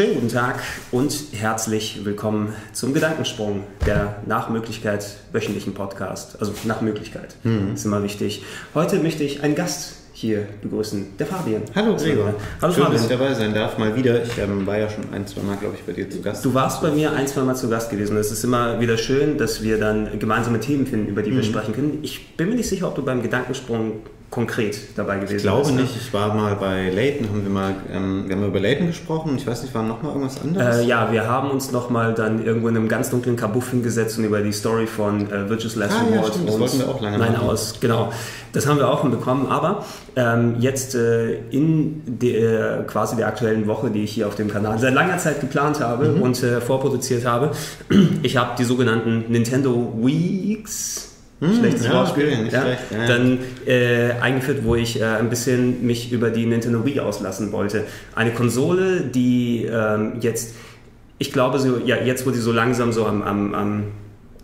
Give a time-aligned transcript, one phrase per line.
[0.00, 0.60] Schönen guten Tag
[0.92, 6.40] und herzlich willkommen zum Gedankensprung, der nach Möglichkeit wöchentlichen Podcast.
[6.40, 7.74] Also nach Möglichkeit, mhm.
[7.74, 8.42] ist immer wichtig.
[8.72, 11.64] Heute möchte ich einen Gast hier begrüßen, der Fabian.
[11.74, 12.32] Hallo Gregor.
[12.62, 12.92] Hallo Schön, Fabian.
[12.92, 14.22] dass ich dabei sein darf, mal wieder.
[14.22, 16.46] Ich ähm, war ja schon ein, zwei Mal, glaube ich, bei dir zu Gast.
[16.46, 18.16] Du warst bei mir ein, zwei Mal zu Gast gewesen.
[18.16, 21.36] Es ist immer wieder schön, dass wir dann gemeinsame Themen finden, über die mhm.
[21.36, 21.98] wir sprechen können.
[22.00, 25.74] Ich bin mir nicht sicher, ob du beim Gedankensprung konkret dabei gewesen Ich glaube bist,
[25.74, 25.96] nicht.
[25.96, 29.34] Ich war mal bei Leighton, haben wir mal, ähm, wir haben über Leighton gesprochen.
[29.36, 30.78] Ich weiß nicht, war noch mal irgendwas anderes?
[30.78, 34.18] Äh, ja, wir haben uns noch mal dann irgendwo in einem ganz dunklen Kabuff hingesetzt
[34.18, 37.00] und über die Story von äh, Virtuous Last ah, ja, stimmt, das wollten wir auch
[37.00, 38.12] lange Nein, aus, genau.
[38.52, 39.46] Das haben wir auch bekommen.
[39.48, 44.48] Aber ähm, jetzt äh, in der, quasi der aktuellen Woche, die ich hier auf dem
[44.48, 46.22] Kanal seit langer Zeit geplant habe mhm.
[46.22, 47.50] und äh, vorproduziert habe,
[48.22, 51.09] ich habe die sogenannten Nintendo Weeks
[51.40, 55.30] hm, schlechtes ja, Wortspiel, ja, ja, schlecht, ja, dann äh, eingeführt, wo ich äh, ein
[55.30, 57.84] bisschen mich über die Nintendo Wii auslassen wollte.
[58.14, 60.54] Eine Konsole, die ähm, jetzt,
[61.18, 63.84] ich glaube, so, ja, jetzt wo die so langsam so am, am, am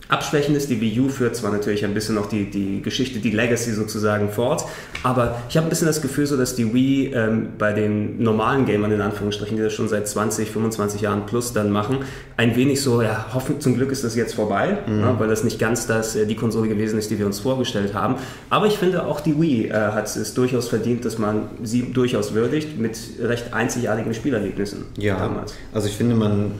[0.08, 0.70] Abschwächen ist.
[0.70, 4.30] Die Wii U führt zwar natürlich ein bisschen noch die, die Geschichte, die Legacy sozusagen
[4.30, 4.64] fort,
[5.02, 8.66] aber ich habe ein bisschen das Gefühl, so dass die Wii ähm, bei den normalen
[8.66, 11.98] Gamern in Anführungsstrichen, die das schon seit 20, 25 Jahren plus dann machen,
[12.36, 15.00] ein wenig so, ja, hoffen, zum Glück ist das jetzt vorbei, mhm.
[15.00, 17.94] ja, weil das nicht ganz das, äh, die Konsole gewesen ist, die wir uns vorgestellt
[17.94, 18.16] haben.
[18.50, 22.34] Aber ich finde auch die Wii äh, hat es durchaus verdient, dass man sie durchaus
[22.34, 25.54] würdigt mit recht einzigartigen Spielerlebnissen ja, damals.
[25.72, 26.52] Also ich finde, man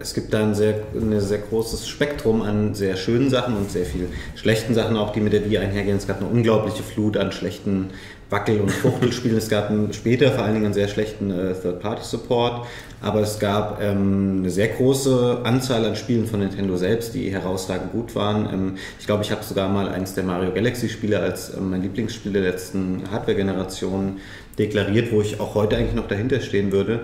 [0.00, 3.84] es gibt da ein sehr, ein sehr großes Spektrum an sehr schönen Sachen und sehr
[3.84, 5.96] viel schlechten Sachen, auch die mit der Wii einhergehen.
[5.96, 7.90] Es gab eine unglaubliche Flut an schlechten
[8.30, 9.38] Wackel- und Fuchtelspielen.
[9.38, 12.66] es gab später vor allen Dingen einen sehr schlechten äh, Third-Party-Support,
[13.00, 17.92] aber es gab ähm, eine sehr große Anzahl an Spielen von Nintendo selbst, die herausragend
[17.92, 18.48] gut waren.
[18.52, 22.32] Ähm, ich glaube, ich habe sogar mal eines der Mario Galaxy-Spiele als ähm, mein Lieblingsspiel
[22.32, 24.18] der letzten Hardware-Generation
[24.58, 27.00] deklariert, wo ich auch heute eigentlich noch dahinter stehen würde.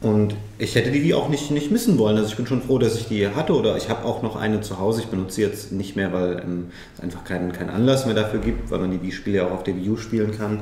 [0.00, 2.16] Und ich hätte die Wii auch nicht, nicht missen wollen.
[2.16, 4.60] Also ich bin schon froh, dass ich die hatte oder ich habe auch noch eine
[4.60, 5.00] zu Hause.
[5.00, 8.70] Ich benutze jetzt nicht mehr, weil ähm, es einfach keinen, keinen Anlass mehr dafür gibt,
[8.70, 10.60] weil man die Wii-Spiele auch auf der Wii U spielen kann.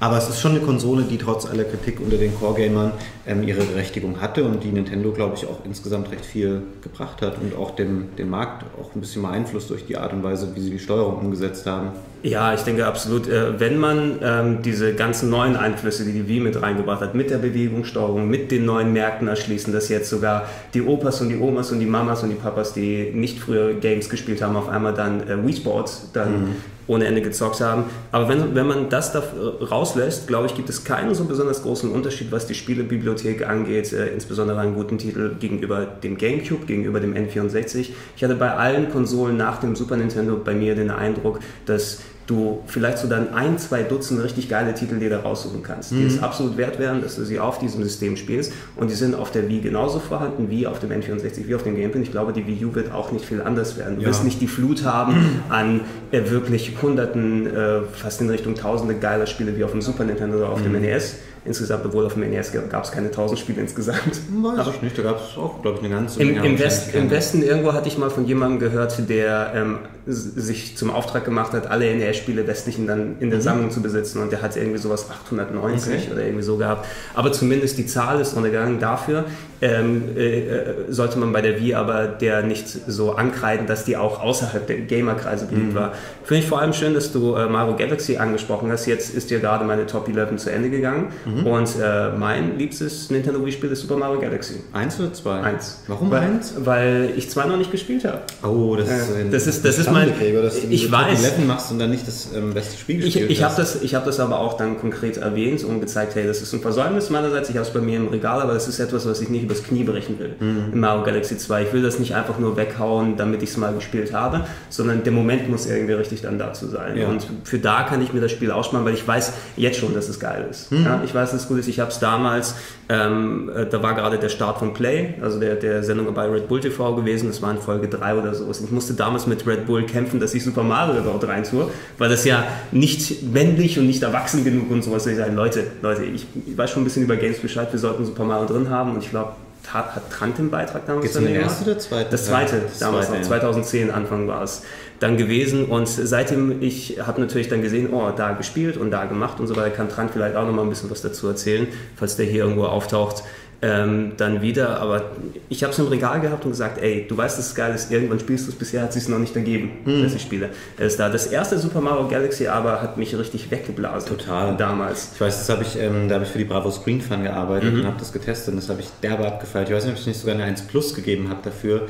[0.00, 2.92] Aber es ist schon eine Konsole, die trotz aller Kritik unter den Core-Gamern
[3.26, 7.38] ähm, ihre Berechtigung hatte und die Nintendo, glaube ich, auch insgesamt recht viel gebracht hat
[7.40, 10.60] und auch dem, dem Markt auch ein bisschen beeinflusst durch die Art und Weise, wie
[10.60, 11.92] sie die Steuerung umgesetzt haben.
[12.22, 13.28] Ja, ich denke absolut.
[13.28, 17.30] Äh, wenn man ähm, diese ganzen neuen Einflüsse, die die Wii mit reingebracht hat, mit
[17.30, 21.70] der Bewegungssteuerung, mit den neuen Märkten erschließen, dass jetzt sogar die Opas und die Omas
[21.70, 25.28] und die Mamas und die Papas, die nicht früher Games gespielt haben, auf einmal dann
[25.28, 27.84] äh, Wii Sports dann mhm ohne Ende gezockt haben.
[28.12, 29.22] Aber wenn, wenn man das da
[29.70, 34.08] rauslässt, glaube ich, gibt es keinen so besonders großen Unterschied, was die Spielebibliothek angeht, äh,
[34.08, 37.90] insbesondere einen guten Titel gegenüber dem GameCube, gegenüber dem N64.
[38.16, 42.62] Ich hatte bei allen Konsolen nach dem Super Nintendo bei mir den Eindruck, dass du
[42.66, 46.06] vielleicht so dann ein, zwei Dutzend richtig geile Titel dir da raussuchen kannst, die mhm.
[46.06, 48.52] es absolut wert wären, dass du sie auf diesem System spielst.
[48.76, 51.76] Und die sind auf der Wii genauso vorhanden wie auf dem N64, wie auf dem
[51.76, 52.02] Gamepad.
[52.02, 53.96] Ich glaube, die Wii U wird auch nicht viel anders werden.
[53.96, 54.08] Du ja.
[54.08, 59.26] wirst nicht die Flut haben an äh, wirklich hunderten, äh, fast in Richtung tausende geiler
[59.26, 60.72] Spiele wie auf dem Super Nintendo oder auf mhm.
[60.72, 64.20] dem NES insgesamt, obwohl auf dem NES gab es keine 1000 Spiele insgesamt.
[64.42, 66.38] Weiß Aber ich nicht, da gab es auch, glaube ich, eine ganze Menge.
[66.38, 70.76] Im, im, West, Im, Westen irgendwo hatte ich mal von jemandem gehört, der ähm, sich
[70.76, 73.42] zum Auftrag gemacht hat, alle NES-Spiele westlichen dann in der mhm.
[73.42, 76.12] Sammlung zu besitzen und der hat irgendwie sowas 890 okay.
[76.12, 76.86] oder irgendwie so gehabt.
[77.14, 78.80] Aber zumindest die Zahl ist runtergegangen.
[78.80, 79.24] Dafür
[79.64, 83.96] ähm, äh, äh, sollte man bei der Wii aber der nicht so ankreiden, dass die
[83.96, 85.74] auch außerhalb der Gamerkreise beliebt mhm.
[85.74, 85.92] war.
[86.24, 88.86] Finde ich vor allem schön, dass du äh, Mario Galaxy angesprochen hast.
[88.86, 91.12] Jetzt ist dir gerade meine Top 11 zu Ende gegangen.
[91.24, 91.46] Mhm.
[91.46, 94.60] Und äh, mein liebstes Nintendo Wii-Spiel ist Super Mario Galaxy.
[94.72, 95.40] Eins oder zwei?
[95.40, 95.82] Eins.
[95.86, 96.54] Warum weil, eins?
[96.58, 98.20] Weil ich zwei noch nicht gespielt habe.
[98.42, 100.08] Oh, das ist, ein, das ist, das ist mein.
[100.42, 101.36] dass du ich weiß.
[101.36, 104.04] Top machst und dann nicht das ähm, beste Spiel gespielt ich, ich habe das, hab
[104.04, 107.48] das aber auch dann konkret erwähnt und gezeigt, hey, das ist ein Versäumnis meinerseits.
[107.48, 109.66] Ich habe es bei mir im Regal, aber das ist etwas, was ich nicht übers
[109.66, 110.34] Knie brechen will.
[110.38, 110.72] Mhm.
[110.72, 111.64] In Mario Galaxy 2.
[111.64, 115.12] Ich will das nicht einfach nur weghauen, damit ich es mal gespielt habe, sondern der
[115.12, 116.96] Moment muss irgendwie richtig dann dazu sein.
[116.96, 117.08] Ja.
[117.08, 120.08] Und für da kann ich mir das Spiel aussparen, weil ich weiß jetzt schon, dass
[120.08, 120.72] es geil ist.
[120.72, 120.84] Mhm.
[120.84, 121.68] Ja, ich weiß, dass es gut ist.
[121.68, 122.54] Ich habe es damals,
[122.88, 126.48] ähm, äh, da war gerade der Start von Play, also der, der Sendung bei Red
[126.48, 128.50] Bull TV gewesen, das war in Folge 3 oder so.
[128.50, 131.68] Ich musste damals mit Red Bull kämpfen, dass ich Super Mario dort reintue,
[131.98, 135.06] weil das ja nicht männlich und nicht erwachsen genug und sowas.
[135.06, 138.04] Ich sage, Leute, Leute, ich, ich weiß schon ein bisschen über Games Bescheid, wir sollten
[138.04, 139.32] Super Mario drin haben und ich glaube,
[139.72, 142.10] hat, hat Trant den Beitrag damals Geht's um den ersten oder zweiten?
[142.10, 143.40] Das zweite, das damals zweite, noch, ja.
[143.40, 144.62] 2010 Anfang war es
[145.00, 149.40] dann gewesen und seitdem, ich habe natürlich dann gesehen, oh, da gespielt und da gemacht
[149.40, 151.66] und so weiter, kann Trant vielleicht auch noch mal ein bisschen was dazu erzählen,
[151.96, 153.22] falls der hier irgendwo auftaucht.
[153.66, 155.02] Ähm, dann wieder, aber
[155.48, 157.90] ich habe es im Regal gehabt und gesagt, ey, du weißt, dass es geil ist,
[157.90, 160.02] irgendwann spielst du es, bisher hat es sich noch nicht ergeben, Hm.
[160.02, 160.50] dass ich spiele.
[160.76, 161.08] Ist da.
[161.08, 164.18] Das erste Super Mario Galaxy aber hat mich richtig weggeblasen.
[164.18, 164.54] Total.
[164.58, 165.12] Damals.
[165.14, 167.72] Ich weiß, das habe ich, ähm, da habe ich für die Bravo Screen Fun gearbeitet
[167.72, 167.80] Mhm.
[167.80, 169.70] und habe das getestet und das habe ich derbe abgefeiert.
[169.70, 171.86] Ich weiß nicht, ob ich nicht sogar eine 1 Plus gegeben habe dafür.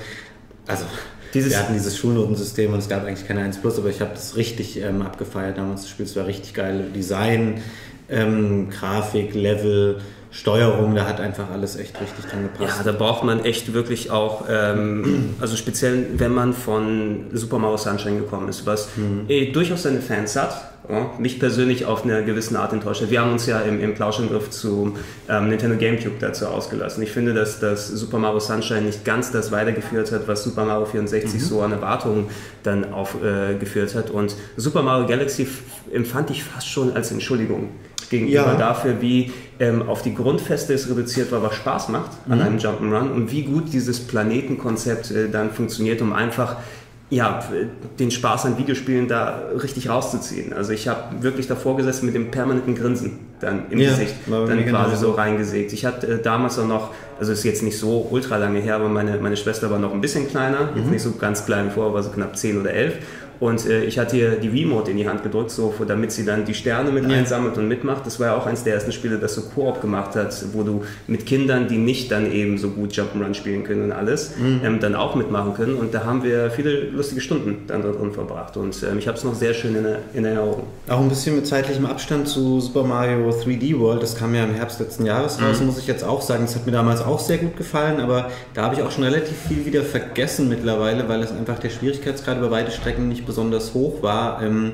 [0.68, 0.84] Also,
[1.32, 4.12] Dieses- wir hatten dieses Schulnotensystem und es gab eigentlich keine 1 Plus, aber ich habe
[4.14, 5.80] das richtig ähm, abgefeiert damals.
[5.82, 6.84] Das Spiel, es war richtig geil.
[6.94, 7.60] Design,
[8.08, 9.98] ähm, Grafik, Level,
[10.34, 12.78] Steuerung, da hat einfach alles echt richtig dran gepasst.
[12.78, 17.76] Ja, da braucht man echt wirklich auch, ähm, also speziell wenn man von Super Mario
[17.76, 18.88] Sunshine gekommen ist, was
[19.28, 23.10] eh durchaus seine Fans hat, ja, mich persönlich auf eine gewisse Art enttäuscht hat.
[23.10, 24.98] Wir haben uns ja im, im Plauschangriff zu
[25.28, 27.02] ähm, Nintendo GameCube dazu ausgelassen.
[27.04, 30.84] Ich finde, dass das Super Mario Sunshine nicht ganz das weitergeführt hat, was Super Mario
[30.84, 32.26] 64 so an Erwartungen
[32.64, 34.10] dann aufgeführt äh, geführt hat.
[34.10, 35.46] Und Super Mario Galaxy
[35.92, 37.70] empfand ich fast schon als Entschuldigung
[38.18, 38.54] gegenüber Ja.
[38.56, 43.10] dafür, wie ähm, auf die Grundfeste es reduziert war, was Spaß macht an einem Jump'n'Run
[43.12, 46.56] und wie gut dieses Planetenkonzept äh, dann funktioniert, um einfach
[47.10, 47.38] ja,
[48.00, 50.52] den Spaß an Videospielen da richtig rauszuziehen.
[50.52, 54.66] Also ich habe wirklich davor gesessen mit dem permanenten Grinsen dann im Ja, Gesicht, dann
[54.66, 55.72] quasi so reingesägt.
[55.74, 56.90] Ich hatte äh, damals auch noch,
[57.20, 60.00] also ist jetzt nicht so ultra lange her, aber meine, meine Schwester war noch ein
[60.00, 60.78] bisschen kleiner, Mhm.
[60.80, 62.94] jetzt nicht so ganz klein vor, war so knapp 10 oder 11.
[63.40, 66.44] Und äh, ich hatte ihr die Remote in die Hand gedrückt, so, damit sie dann
[66.44, 67.16] die Sterne mit Ja.
[67.16, 68.06] einsammelt und mitmacht.
[68.06, 70.82] Das war ja auch eines der ersten Spiele, das so Koop gemacht hat, wo du
[71.06, 74.60] mit Kindern, die nicht dann eben so gut Jump'n'Run spielen können und alles, Mhm.
[74.64, 75.74] ähm, dann auch mitmachen können.
[75.76, 78.56] Und da haben wir viele lustige Stunden dann da drin verbracht.
[78.56, 80.62] Und ähm, ich habe es noch sehr schön in, in Erinnerung.
[80.88, 84.02] Auch ein bisschen mit zeitlichem Abstand zu Super Mario 3D World.
[84.02, 86.44] Das kam ja im Herbst letzten Jahres raus, muss ich jetzt auch sagen.
[86.44, 89.36] Das hat mir damals auch sehr gut gefallen, aber da habe ich auch schon relativ
[89.48, 94.02] viel wieder vergessen mittlerweile, weil es einfach der Schwierigkeitsgrad über weite Strecken nicht besonders hoch
[94.02, 94.42] war.
[94.42, 94.72] Ähm,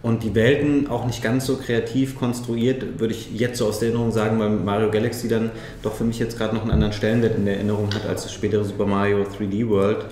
[0.00, 3.88] und die Welten auch nicht ganz so kreativ konstruiert, würde ich jetzt so aus der
[3.88, 5.50] Erinnerung sagen, weil Mario Galaxy dann
[5.82, 8.32] doch für mich jetzt gerade noch einen anderen Stellenwert in der Erinnerung hat als das
[8.32, 10.04] spätere Super Mario 3D World.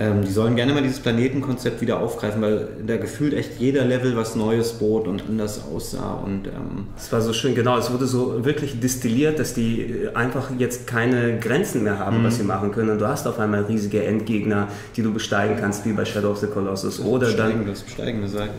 [0.00, 4.16] Ähm, die sollen gerne mal dieses Planetenkonzept wieder aufgreifen, weil da gefühlt echt jeder Level
[4.16, 6.12] was Neues bot und anders aussah.
[6.24, 10.14] Und ähm, Es war so schön, genau, es wurde so wirklich destilliert, dass die äh,
[10.14, 12.24] einfach jetzt keine Grenzen mehr haben, Mhm.
[12.26, 12.90] was sie machen können.
[12.90, 16.38] Und du hast auf einmal riesige Endgegner, die du besteigen kannst, wie bei Shadow of
[16.38, 17.00] the Colossus.
[17.00, 18.50] Oder dann, das Steigende sagt.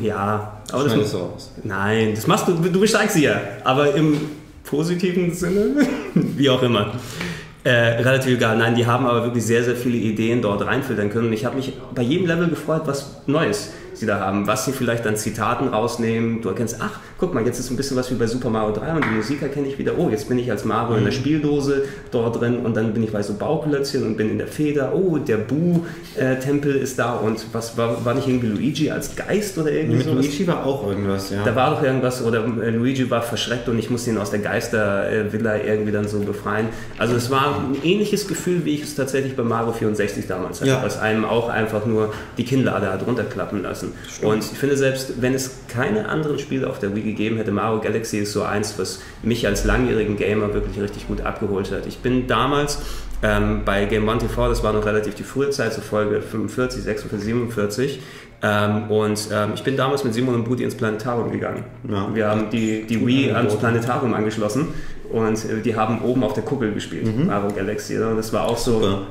[0.00, 1.52] ja, aber das, so aus.
[1.62, 4.16] nein, das machst du, du besteigst sie ja, aber im
[4.64, 6.92] positiven Sinne, wie auch immer.
[7.68, 8.56] Äh, relativ egal.
[8.56, 11.26] Nein, die haben aber wirklich sehr, sehr viele Ideen dort reinfiltern können.
[11.26, 14.72] Und ich habe mich bei jedem Level gefreut, was Neues sie da haben, was sie
[14.72, 16.40] vielleicht an Zitaten rausnehmen.
[16.42, 18.92] Du erkennst, ach, guck mal, jetzt ist ein bisschen was wie bei Super Mario 3
[18.94, 19.92] und die Musik erkenne ich wieder.
[19.98, 23.12] Oh, jetzt bin ich als Mario in der Spieldose dort drin und dann bin ich
[23.12, 24.92] bei so Bauklötzchen und bin in der Feder.
[24.94, 29.70] Oh, der Bu-Tempel ist da und was war, war nicht irgendwie Luigi als Geist oder
[29.72, 30.24] irgendwie Mit sowas?
[30.26, 31.42] Luigi war auch irgendwas, ja.
[31.44, 34.40] Da war doch irgendwas, oder äh, Luigi war verschreckt und ich musste ihn aus der
[34.40, 36.68] Geistervilla irgendwie dann so befreien.
[36.98, 40.70] Also es war ein ähnliches Gefühl, wie ich es tatsächlich bei Mario 64 damals hatte,
[40.70, 40.82] Ja.
[40.82, 43.87] was einem auch einfach nur die Kinnlade hat runterklappen lassen.
[44.22, 47.80] Und ich finde selbst, wenn es keine anderen Spiele auf der Wii gegeben hätte, Mario
[47.80, 51.86] Galaxy ist so eins, was mich als langjährigen Gamer wirklich richtig gut abgeholt hat.
[51.86, 52.78] Ich bin damals
[53.22, 56.82] ähm, bei Game One TV, das war noch relativ die frühe Zeit, so Folge 45,
[56.82, 58.00] 46, 47,
[58.40, 61.64] ähm, und ähm, ich bin damals mit Simon und Budi ins Planetarium gegangen.
[61.88, 62.08] Ja.
[62.14, 64.68] Wir haben die, die Wii ans Planetarium angeschlossen
[65.10, 67.94] und äh, die haben oben auf der Kuppel gespielt, Mario Galaxy.
[67.94, 68.08] ne?
[68.08, 68.80] Und das war auch so.
[68.80, 69.06] Super.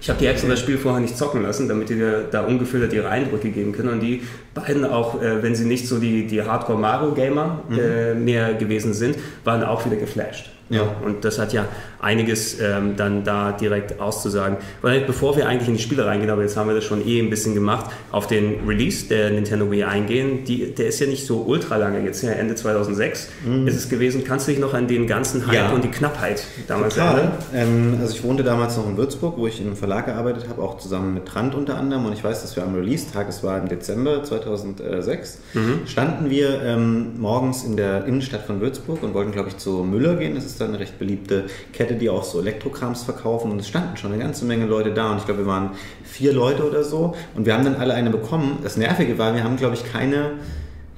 [0.00, 2.00] Ich habe die extra das Spiel vorher nicht zocken lassen, damit die
[2.30, 3.88] da ungefiltert ihre Eindrücke geben können.
[3.88, 4.22] Und die
[4.54, 9.62] beiden auch, äh, wenn sie nicht so die, die Hardcore-Mario-Gamer äh, mehr gewesen sind, waren
[9.62, 10.50] auch wieder geflasht.
[10.68, 10.82] Ja.
[11.04, 11.66] Und das hat ja
[12.00, 14.56] einiges ähm, dann da direkt auszusagen.
[14.82, 17.20] Weil bevor wir eigentlich in die Spiele reingehen, aber jetzt haben wir das schon eh
[17.20, 21.24] ein bisschen gemacht, auf den Release der Nintendo Wii eingehen, die, der ist ja nicht
[21.26, 23.28] so ultra lange, jetzt ja Ende 2006
[23.66, 24.24] ist es gewesen.
[24.24, 25.70] Kannst du dich noch an den ganzen Hype Ja.
[25.72, 27.14] und die Knappheit damals Total.
[27.18, 27.32] erinnern?
[27.54, 30.62] Ähm, also ich wohnte damals noch in Würzburg, wo ich in einem Verlag gearbeitet habe,
[30.62, 32.04] auch zusammen mit Trant unter anderem.
[32.06, 35.38] Und ich weiß, dass wir am Release-Tag, es war im Dezember 2006,
[35.86, 40.16] standen wir ähm, morgens in der Innenstadt von Würzburg und wollten, glaube ich, zu Müller
[40.16, 40.34] gehen.
[40.34, 43.50] Das ist dann eine recht beliebte Kette, die auch so Elektrokrams verkaufen.
[43.50, 45.12] Und es standen schon eine ganze Menge Leute da.
[45.12, 45.70] Und ich glaube, wir waren
[46.04, 47.14] vier Leute oder so.
[47.34, 48.58] Und wir haben dann alle eine bekommen.
[48.62, 50.32] Das Nervige war, wir haben, glaube ich, keine...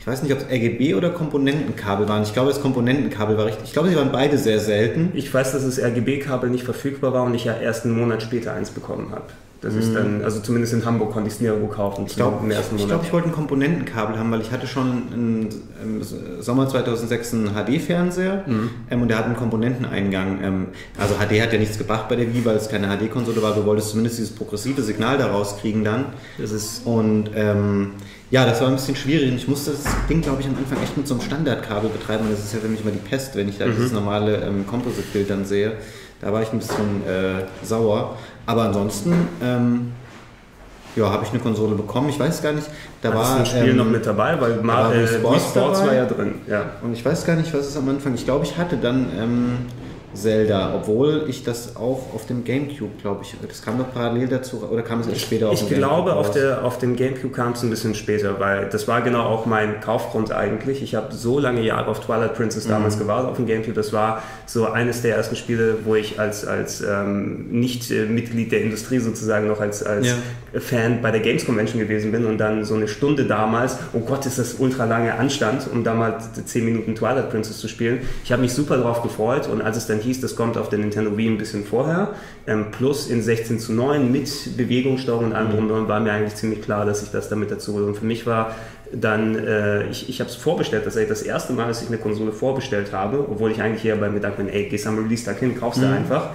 [0.00, 2.22] Ich weiß nicht, ob es RGB oder Komponentenkabel waren.
[2.22, 3.64] Ich glaube, das Komponentenkabel war richtig.
[3.64, 5.10] Ich glaube, sie waren beide sehr selten.
[5.12, 8.54] Ich weiß, dass das RGB-Kabel nicht verfügbar war und ich ja erst einen Monat später
[8.54, 9.24] eins bekommen habe.
[9.60, 12.04] Das ist dann, also zumindest in Hamburg konnte ich es nirgendwo kaufen.
[12.06, 15.48] Ich glaube, ich, glaub, ich wollte ein Komponentenkabel haben, weil ich hatte schon im,
[15.82, 16.02] im
[16.40, 18.70] Sommer 2006 einen HD-Fernseher mhm.
[18.88, 20.38] ähm, und der hat einen Komponenteneingang.
[20.44, 23.52] Ähm, also HD hat ja nichts gebracht bei der Wii, weil es keine HD-Konsole war.
[23.52, 26.06] Du wolltest zumindest dieses progressive Signal daraus kriegen dann.
[26.38, 27.90] Das ist und ähm,
[28.30, 29.34] ja, das war ein bisschen schwierig.
[29.34, 32.26] Ich musste das Ding, glaube ich, am Anfang echt mit so einem Standardkabel betreiben.
[32.26, 33.72] Und das ist ja für mich immer die Pest, wenn ich da mhm.
[33.74, 35.78] dieses normale ähm, Composite-Bild dann sehe.
[36.20, 38.16] Da war ich ein bisschen äh, sauer.
[38.46, 39.92] Aber ansonsten, ähm,
[40.96, 42.08] ja, habe ich eine Konsole bekommen.
[42.08, 42.66] Ich weiß gar nicht,
[43.02, 46.06] da war ein Spiel ähm, noch mit dabei, weil Mar äh, Sports, Sports war ja
[46.06, 46.36] drin.
[46.48, 46.64] Ja.
[46.82, 48.14] Und ich weiß gar nicht, was es am Anfang.
[48.14, 49.58] Ich glaube, ich hatte dann ähm,
[50.14, 54.66] Zelda, obwohl ich das auch auf dem Gamecube, glaube ich, das kam noch parallel dazu
[54.70, 57.62] oder kam es erst später auf Ich glaube, auf, der, auf dem Gamecube kam es
[57.62, 60.82] ein bisschen später, weil das war genau auch mein Kaufgrund eigentlich.
[60.82, 62.70] Ich habe so lange Jahre auf Twilight Princess mhm.
[62.70, 63.74] damals gewartet auf dem Gamecube.
[63.74, 68.50] Das war so eines der ersten Spiele, wo ich als, als ähm, nicht äh, Mitglied
[68.50, 70.60] der Industrie sozusagen noch als, als ja.
[70.60, 74.24] Fan bei der Games Convention gewesen bin und dann so eine Stunde damals, oh Gott,
[74.24, 78.00] ist das ultra lange Anstand, um damals 10 Minuten Twilight Princess zu spielen.
[78.24, 80.78] Ich habe mich super drauf gefreut und als es dann hieß, das kommt auf der
[80.78, 82.14] Nintendo Wii ein bisschen vorher,
[82.46, 85.68] ähm, plus in 16 zu 9 mit Bewegungssteuerung und allem mhm.
[85.68, 87.86] drum, war mir eigentlich ziemlich klar, dass ich das damit dazu hole.
[87.86, 88.54] Und für mich war
[88.92, 91.98] dann, äh, ich, ich habe es vorbestellt, das ist das erste Mal, dass ich eine
[91.98, 95.58] Konsole vorbestellt habe, obwohl ich eigentlich eher beim Gedanken bin, ey, gehst am Release-Tag hin,
[95.58, 95.94] kaufst du mhm.
[95.94, 96.30] einfach.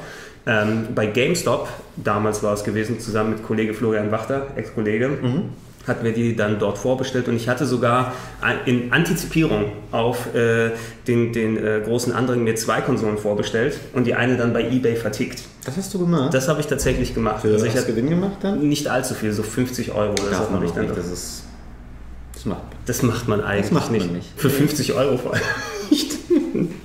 [0.45, 5.43] Ähm, bei GameStop, damals war es gewesen, zusammen mit Kollege Florian Wachter, Ex-Kollege, mhm
[5.87, 8.13] hatten wir die dann dort vorbestellt und ich hatte sogar
[8.65, 10.71] in Antizipierung auf äh,
[11.07, 14.95] den, den äh, großen Andrang mir zwei Konsolen vorbestellt und die eine dann bei eBay
[14.95, 15.43] vertickt.
[15.65, 16.33] Das hast du gemacht?
[16.33, 17.41] Das habe ich tatsächlich gemacht.
[17.41, 18.67] Für also ich hast Gewinn gemacht dann?
[18.67, 20.51] Nicht allzu viel, so 50 Euro oder so.
[20.51, 21.43] Man ich dann nicht, das ist...
[22.33, 24.11] Das macht, das macht man eigentlich das macht man nicht.
[24.11, 24.29] nicht.
[24.35, 25.43] Für 50 Euro vor allem
[25.89, 26.22] nicht.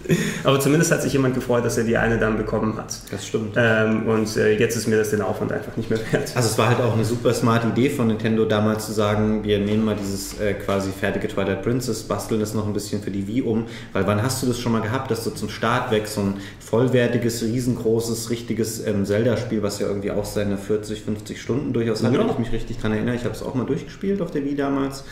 [0.44, 2.94] Aber zumindest hat sich jemand gefreut, dass er die eine dann bekommen hat.
[3.10, 3.54] Das stimmt.
[3.56, 6.32] Ähm, und äh, jetzt ist mir das den Aufwand einfach nicht mehr wert.
[6.34, 9.58] Also es war halt auch eine super smart Idee von Nintendo damals zu sagen, wir
[9.58, 13.26] nehmen mal dieses äh, quasi fertige Twilight Princess, basteln das noch ein bisschen für die
[13.26, 13.66] Wii um.
[13.92, 16.34] Weil wann hast du das schon mal gehabt, dass du zum Start weg so ein
[16.58, 22.12] vollwertiges, riesengroßes, richtiges ähm, Zelda-Spiel, was ja irgendwie auch seine 40, 50 Stunden durchaus hat,
[22.12, 22.20] ja.
[22.20, 23.14] wenn ich mich richtig daran erinnere.
[23.14, 25.04] Ich habe es auch mal durchgespielt auf der Wii damals.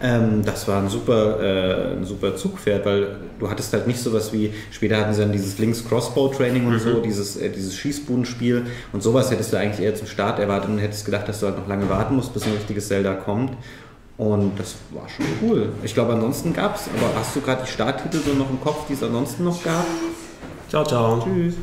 [0.00, 4.32] Ähm, das war ein super, äh, ein super Zugpferd, weil du hattest halt nicht sowas
[4.32, 6.78] wie, später hatten sie dann dieses Links-Crossbow-Training und mhm.
[6.78, 10.78] so, dieses, äh, dieses Schießbudenspiel und sowas hättest du eigentlich eher zum Start erwartet und
[10.78, 13.52] hättest gedacht, dass du halt noch lange warten musst, bis ein richtiges Zelda kommt.
[14.18, 15.68] Und das war schon cool.
[15.84, 18.86] Ich glaube, ansonsten gab es, aber hast du gerade die Starttitel so noch im Kopf,
[18.88, 19.86] die es ansonsten noch gab?
[20.68, 21.24] Ciao, ciao.
[21.24, 21.54] Tschüss.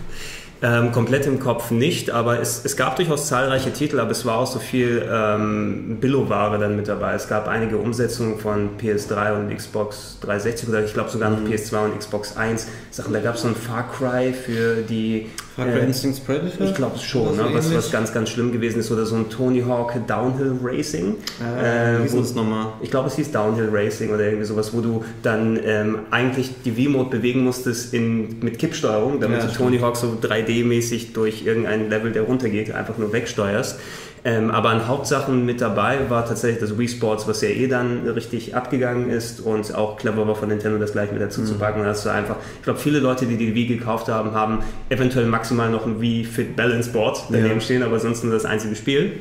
[0.65, 4.39] Ähm, komplett im Kopf nicht, aber es, es gab durchaus zahlreiche Titel, aber es war
[4.39, 7.13] auch so viel ähm, Billo-Ware dann mit dabei.
[7.13, 11.49] Es gab einige Umsetzungen von PS3 und Xbox 360 oder ich glaube sogar noch mhm.
[11.49, 13.13] PS2 und Xbox 1 Sachen.
[13.13, 16.67] Da gab es so ein Far Cry für die Cry äh, Instincts Predator?
[16.67, 17.45] Ich glaube schon, ne?
[17.53, 18.91] was, was ganz, ganz schlimm gewesen ist.
[18.91, 21.15] Oder so ein Tony Hawk Downhill Racing.
[21.41, 22.73] Äh, wie hieß nochmal?
[22.81, 26.71] Ich glaube, es hieß Downhill Racing oder irgendwie sowas, wo du dann ähm, eigentlich die
[26.71, 31.89] V-Mode bewegen musstest in, mit Kippsteuerung, damit ja, du Tony Hawk so 3D-mäßig durch irgendein
[31.89, 33.79] Level, der runtergeht, einfach nur wegsteuerst.
[34.25, 38.09] Ähm, aber an Hauptsachen mit dabei war tatsächlich das Wii Sports, was ja eh dann
[38.09, 41.45] richtig abgegangen ist und auch clever war von Nintendo, das gleich mit dazu mhm.
[41.45, 41.81] zu packen.
[41.81, 45.27] Und hast du einfach, ich glaube, viele Leute, die die Wii gekauft haben, haben eventuell
[45.27, 47.59] maximal noch ein Wii Fit Balance Board daneben ja.
[47.61, 49.11] stehen, aber sonst nur das einzige Spiel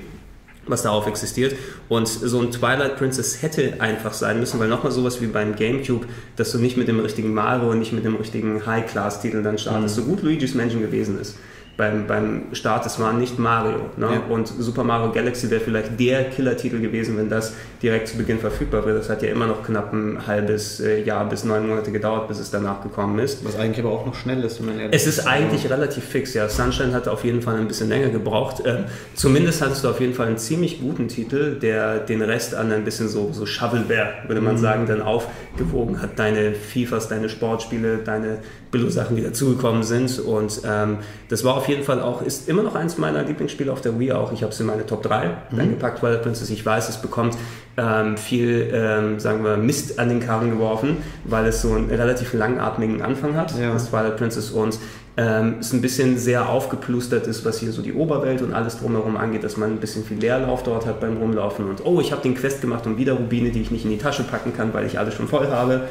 [0.67, 1.55] was darauf existiert.
[1.91, 6.07] Und so ein Twilight Princess hätte einfach sein müssen, weil nochmal sowas wie beim Gamecube,
[6.37, 9.99] dass du nicht mit dem richtigen Mario und nicht mit dem richtigen High-Class-Titel dann startest,
[9.99, 10.03] mhm.
[10.03, 11.37] so gut Luigi's Mansion gewesen ist
[11.77, 13.91] beim, beim Start, es war nicht Mario.
[13.97, 14.09] Ne?
[14.13, 14.23] Ja.
[14.33, 18.87] Und Super Mario Galaxy wäre vielleicht der Killer-Titel gewesen, wenn das direkt zu Beginn verfügbar
[18.87, 18.97] wäre.
[18.97, 22.39] Das hat ja immer noch knapp ein halbes äh, Jahr bis neun Monate gedauert, bis
[22.39, 23.45] es danach gekommen ist.
[23.45, 26.33] Was eigentlich aber auch noch schnell ist, wenn man ehrlich Es ist eigentlich relativ fix,
[26.35, 26.49] ja.
[26.49, 28.63] Sunshine hat auf jeden Fall ein bisschen länger gebraucht.
[28.65, 32.71] Ähm, zumindest hattest du auf jeden Fall einen ziemlich guten Titel, der den Rest an
[32.71, 34.59] ein bisschen so, so Shovelware, würde man mhm.
[34.59, 36.19] sagen, dann aufgewogen hat.
[36.19, 38.39] Deine FIFAs, deine Sportspiele, deine
[38.75, 40.19] Billo-Sachen, die dazugekommen sind.
[40.19, 43.81] Und ähm, das war auf jeden Fall auch, ist immer noch eins meiner Lieblingsspiele auf
[43.81, 44.33] der Wii auch.
[44.33, 45.61] Ich habe es in meine Top 3 mhm.
[45.61, 46.51] eingepackt, Twilight Princess.
[46.51, 47.37] Ich weiß, es bekommt
[47.77, 52.35] ähm, viel, ähm, sagen wir, Mist an den Karren geworfen, weil es so einen relativ
[52.35, 53.73] langatmigen Anfang hat, ja.
[53.73, 54.51] das Twilight Princess.
[54.51, 54.79] Und
[55.17, 59.17] ähm, es ein bisschen sehr aufgeplustert ist, was hier so die Oberwelt und alles drumherum
[59.17, 62.21] angeht, dass man ein bisschen viel Leerlauf dort hat beim Rumlaufen und oh, ich habe
[62.23, 64.87] den Quest gemacht und wieder Rubine, die ich nicht in die Tasche packen kann, weil
[64.87, 65.83] ich alles schon voll habe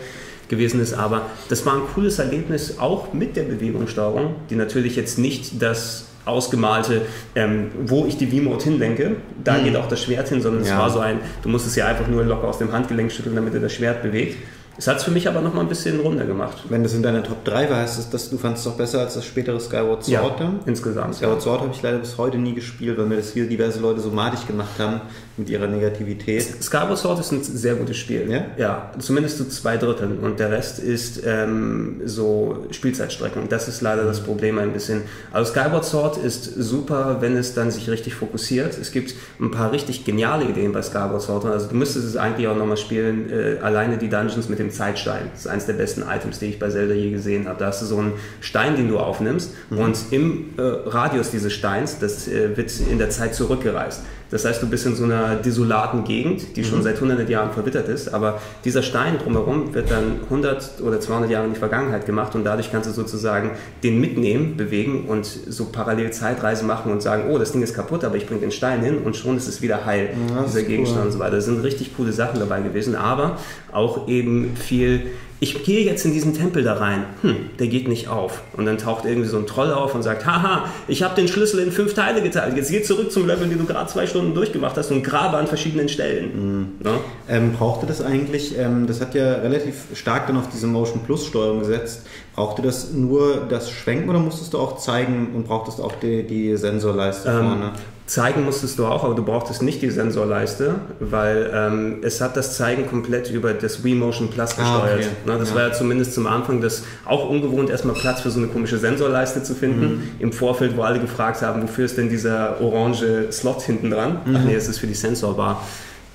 [0.50, 0.94] gewesen ist.
[0.94, 6.08] Aber das war ein cooles Erlebnis, auch mit der Bewegungssteuerung, die natürlich jetzt nicht das
[6.26, 7.02] ausgemalte,
[7.36, 9.66] ähm, wo ich die V-Mode hinlenke, da mhm.
[9.66, 10.72] geht auch das Schwert hin, sondern ja.
[10.72, 13.36] es war so ein, du musst es ja einfach nur locker aus dem Handgelenk schütteln,
[13.36, 14.38] damit er das Schwert bewegt.
[14.76, 16.64] Es hat es für mich aber noch mal ein bisschen runder gemacht.
[16.70, 19.02] Wenn das in deiner Top 3 war, heißt es, dass du fandest es doch besser
[19.02, 20.62] als das spätere Skyward Sword Ja, dann?
[20.66, 21.14] insgesamt.
[21.14, 24.00] Skyward Sword habe ich leider bis heute nie gespielt, weil mir das hier diverse Leute
[24.00, 25.02] so madig gemacht haben
[25.38, 26.46] mit ihrer Negativität.
[26.62, 28.30] Skyward Sword ist ein sehr gutes Spiel.
[28.30, 28.46] Ja?
[28.58, 30.20] Ja, zumindest zu zwei Dritteln.
[30.20, 33.42] Und der Rest ist ähm, so Spielzeitstrecken.
[33.42, 35.02] Und das ist leider das Problem ein bisschen.
[35.32, 38.78] Also Skyward Sword ist super, wenn es dann sich richtig fokussiert.
[38.78, 41.46] Es gibt ein paar richtig geniale Ideen bei Skyward Sword.
[41.46, 43.32] Also du müsstest es eigentlich auch nochmal spielen.
[43.32, 45.30] Äh, alleine die Dungeons mit dem Zeitstein.
[45.32, 47.58] Das ist eines der besten Items, die ich bei Zelda je gesehen habe.
[47.58, 49.52] Da hast du so einen Stein, den du aufnimmst.
[49.72, 54.02] Und im äh, Radius dieses Steins, das äh, wird in der Zeit zurückgereist.
[54.34, 57.88] Das heißt, du bist in so einer desolaten Gegend, die schon seit hunderten Jahren verwittert
[57.88, 62.34] ist, aber dieser Stein drumherum wird dann 100 oder 200 Jahre in die Vergangenheit gemacht
[62.34, 63.52] und dadurch kannst du sozusagen
[63.84, 68.04] den mitnehmen, bewegen und so parallel Zeitreisen machen und sagen, oh, das Ding ist kaputt,
[68.04, 70.64] aber ich bringe den Stein hin und schon ist es wieder heil, Ja, das dieser
[70.64, 71.06] Gegenstand cool.
[71.06, 71.36] und so weiter.
[71.36, 73.38] Da sind richtig coole Sachen dabei gewesen, aber
[73.72, 77.04] auch eben viel ich gehe jetzt in diesen Tempel da rein.
[77.22, 78.42] Hm, der geht nicht auf.
[78.56, 81.60] Und dann taucht irgendwie so ein Troll auf und sagt, haha, ich habe den Schlüssel
[81.60, 82.56] in fünf Teile geteilt.
[82.56, 85.48] Jetzt geh zurück zum Level, den du gerade zwei Stunden durchgemacht hast und grabe an
[85.48, 86.76] verschiedenen Stellen.
[86.80, 86.92] Ne?
[87.28, 91.26] Ähm, brauchte das eigentlich, ähm, das hat ja relativ stark dann auf diese Motion Plus
[91.26, 95.94] Steuerung gesetzt, brauchte das nur das Schwenken oder musstest du auch zeigen und brauchtest auch
[96.02, 97.72] die, die Sensorleiste Ähm, vorne?
[98.06, 102.58] Zeigen musstest du auch, aber du brauchtest nicht die Sensorleiste, weil ähm, es hat das
[102.58, 105.00] Zeigen komplett über das Wii Motion Plus Ah, gesteuert.
[105.00, 105.08] okay.
[105.32, 105.56] Ne, das Ja.
[105.56, 109.42] war ja zumindest zum Anfang das auch ungewohnt, erstmal Platz für so eine komische Sensorleiste
[109.44, 109.86] zu finden.
[109.86, 110.02] Mhm.
[110.20, 114.18] Im Vorfeld, wo alle gefragt haben, wofür ist denn dieser orange Slot hinten dran?
[114.26, 114.36] Mhm.
[114.38, 115.64] Ach nee, es ist für die Sensorbar.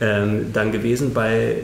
[0.01, 1.57] Ähm, dann gewesen bei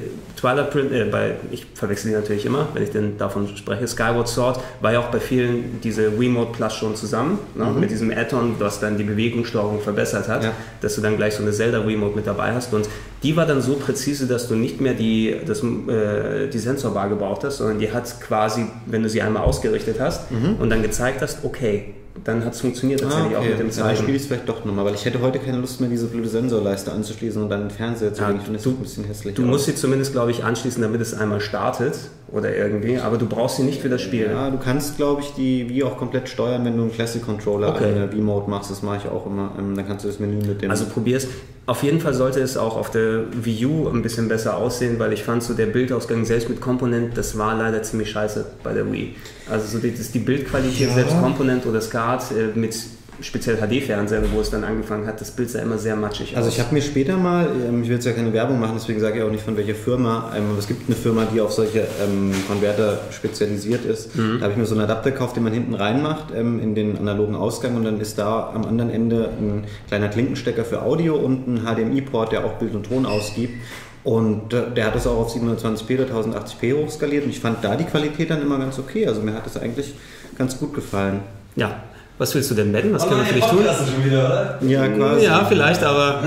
[0.44, 4.28] Twilight Print, äh, bei, ich verwechsel die natürlich immer, wenn ich denn davon spreche, Skyward
[4.28, 8.56] Sword war ja auch bei vielen diese Wiimote Plus schon zusammen, ne, mit diesem Add-on,
[8.58, 10.52] was dann die Bewegungssteuerung verbessert hat, Ja.
[10.82, 12.86] dass du dann gleich so eine Zelda Wiimote mit dabei hast und
[13.22, 17.42] die war dann so präzise, dass du nicht mehr die, das, äh, die Sensorbar gebraucht
[17.44, 20.24] hast, sondern die hat quasi, wenn du sie einmal ausgerichtet hast
[20.60, 23.86] und dann gezeigt hast, okay, dann hat es funktioniert tatsächlich auch mit dem Ah, Ja,
[23.88, 26.06] dann spiele ich es vielleicht doch nochmal, weil ich hätte heute keine Lust mehr, diese
[26.06, 28.38] blöde Sensorleiste anzuschließen und dann den Fernseher zu Ja, legen.
[28.38, 29.48] Ich finde das ein bisschen hässlich Du aus.
[29.48, 31.94] musst sie zumindest, glaube ich, anschließen, damit es einmal startet
[32.32, 34.26] oder irgendwie, aber du brauchst sie nicht für das Spiel.
[34.32, 37.68] Ja, du kannst, glaube ich, die Wii auch komplett steuern, wenn du einen Classic Controller
[37.68, 37.84] Okay.
[37.84, 38.70] an der Wii-Mode machst.
[38.72, 39.52] Das mache ich auch immer.
[39.56, 40.70] Ähm, Dann kannst du das Menü mit dem.
[40.70, 41.28] Also probier's.
[41.66, 45.12] Auf jeden Fall sollte es auch auf der Wii U ein bisschen besser aussehen, weil
[45.12, 48.90] ich fand so der Bildausgang selbst mit Komponent, das war leider ziemlich scheiße bei der
[48.90, 49.14] Wii.
[49.48, 50.94] Also so die, die Bildqualität Ja.
[50.94, 52.74] selbst Komponent oder SCART äh, mit
[53.20, 56.54] speziell HD-Fernsehern, wo es dann angefangen hat, das Bild sah immer sehr matschig Also aus.
[56.54, 59.18] ich habe mir später mal, ähm, ich will jetzt ja keine Werbung machen, deswegen sage
[59.18, 61.86] ich auch nicht von welcher Firma, ähm, aber es gibt eine Firma, die auf solche
[62.02, 64.16] ähm, Konverter spezialisiert ist.
[64.16, 64.38] Mhm.
[64.38, 66.98] Da habe ich mir so einen Adapter gekauft, den man hinten reinmacht ähm, in den
[66.98, 71.46] analogen Ausgang und dann ist da am anderen Ende ein kleiner Klinkenstecker für Audio und
[71.46, 73.54] ein HDMI-Port, der auch Bild und Ton ausgibt.
[74.02, 77.74] Und äh, der hat das auch auf 720p oder 1080p hochskaliert und ich fand da
[77.74, 79.06] die Qualität dann immer ganz okay.
[79.06, 79.94] Also mir hat das eigentlich
[80.36, 81.20] ganz gut gefallen.
[81.56, 81.82] ja.
[82.16, 82.92] Was willst du denn, Ben?
[82.94, 83.64] Was können wir für dich tun?
[83.64, 84.58] Schon wieder, oder?
[84.68, 85.24] Ja, quasi.
[85.24, 86.22] Ja, vielleicht, aber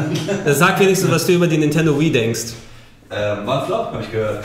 [0.48, 2.54] sag wenigstens, was du über die Nintendo Wii denkst.
[3.10, 4.44] Ähm, war ein Flop, hab ich gehört.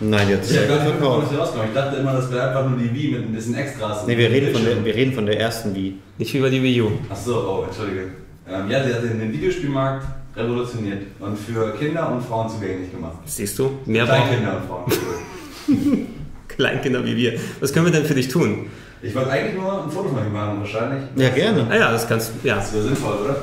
[0.00, 1.68] Nein, jetzt ja gar nicht rauskommen.
[1.68, 4.06] Ich dachte immer, das wäre einfach nur die Wii mit ein bisschen Extras.
[4.06, 5.94] Nee, wir reden, von der, wir reden von der ersten Wii.
[6.18, 6.90] Nicht wie über die Wii U.
[7.10, 8.12] Achso, oh, entschuldige.
[8.48, 13.18] Ähm, ja, sie hat den Videospielmarkt revolutioniert und für Kinder und Frauen zugänglich gemacht.
[13.24, 13.78] Siehst du?
[13.86, 16.06] Mehr Kleinkinder und Frauen.
[16.48, 17.40] Kleinkinder wie wir.
[17.58, 18.66] Was können wir denn für dich tun?
[19.00, 21.04] Ich wollte eigentlich nur ein Foto von ihm machen, wahrscheinlich.
[21.16, 21.66] Ja, gerne.
[21.70, 23.36] Ah ja, das kannst ja, Das wäre sinnvoll, oder?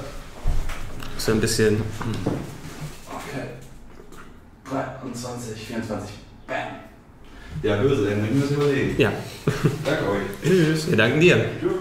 [1.18, 1.82] so ein bisschen.
[3.10, 3.46] Okay.
[4.70, 6.10] 23, 24.
[6.48, 6.58] Bam.
[7.64, 8.96] Ja, böse, dann müssen wir es überlegen.
[9.02, 9.12] Ja,
[9.86, 10.22] Danke euch.
[10.44, 10.88] Tschüss.
[10.90, 11.46] Wir danken dir.
[11.60, 11.72] Tschüss.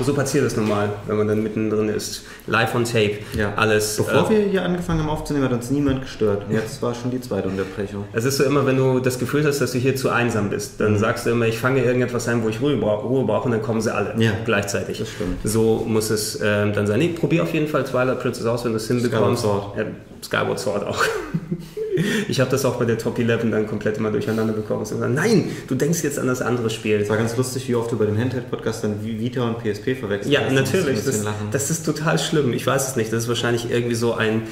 [0.00, 2.24] So passiert es normal, wenn man dann mittendrin ist.
[2.48, 3.18] Live on Tape.
[3.36, 3.54] Ja.
[3.54, 3.96] Alles.
[3.96, 6.46] Bevor äh, wir hier angefangen haben aufzunehmen, hat uns niemand gestört.
[6.48, 8.04] Und jetzt war schon die zweite Unterbrechung.
[8.12, 10.80] es ist so immer, wenn du das Gefühl hast, dass du hier zu einsam bist,
[10.80, 13.52] dann sagst du immer, ich fange irgendetwas ein, wo ich Ruhe brauche, Ruhe brauche und
[13.52, 14.32] dann kommen sie alle Ja.
[14.44, 14.98] gleichzeitig.
[14.98, 15.38] Das stimmt.
[15.44, 16.98] So muss es ähm, dann sein.
[16.98, 19.42] Nee, probier auf jeden Fall Twilight Princess aus, wenn du es hinbekommst.
[19.42, 19.78] Skyward Sword.
[19.78, 19.84] Ja,
[20.22, 21.04] Skyward Sword auch.
[22.28, 24.80] Ich habe das auch bei der Top 11 dann komplett immer durcheinander bekommen.
[24.80, 26.96] Gesagt, nein, du denkst jetzt an das andere Spiel.
[27.00, 30.32] Es war ganz lustig, wie oft du bei dem Handheld-Podcast dann Vita und PSP verwechselt
[30.32, 31.04] Ja, natürlich.
[31.04, 32.52] Das, das ist total schlimm.
[32.52, 33.12] Ich weiß es nicht.
[33.12, 34.42] Das ist wahrscheinlich irgendwie so ein,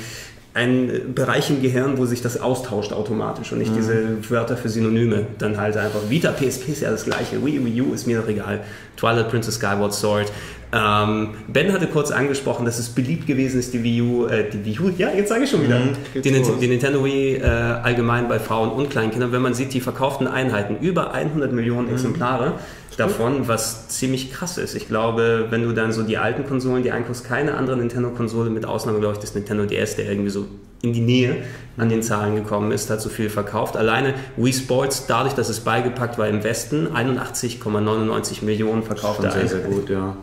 [0.55, 3.65] ein Bereich im Gehirn, wo sich das austauscht automatisch und Mhm.
[3.65, 5.27] nicht diese Wörter für Synonyme.
[5.39, 7.45] Dann halt einfach Vita, PSP ist ja das gleiche.
[7.45, 8.61] Wii, Wii U ist mir doch egal.
[8.97, 10.31] Twilight Princess, Skyward Sword.
[10.75, 14.65] Ähm, ben hatte kurz angesprochen, dass es beliebt gewesen ist, die Wii U, äh, die
[14.65, 16.21] Wii U, ja, jetzt sage ich schon wieder, Mhm, die,
[16.61, 19.33] die Nintendo Wii äh, allgemein bei Frauen und Kleinkindern.
[19.33, 21.95] Wenn man sieht, die verkauften Einheiten, über 100 Millionen Mhm.
[21.95, 22.55] Exemplare
[22.97, 24.75] davon, was ziemlich krass ist.
[24.75, 28.65] Ich glaube, wenn du dann so die alten Konsolen, die anguckst, keine andere Nintendo-Konsole mit
[28.65, 30.47] Ausnahme, glaube ich, des Nintendo DS, der irgendwie so
[30.83, 31.37] in die Nähe
[31.77, 33.77] an den Zahlen gekommen ist, hat so viel verkauft.
[33.77, 39.49] Alleine Wii Sports, dadurch, dass es beigepackt war im Westen, 81,99 Millionen verkaufte Schon sehr,
[39.49, 40.17] sehr gut, ja.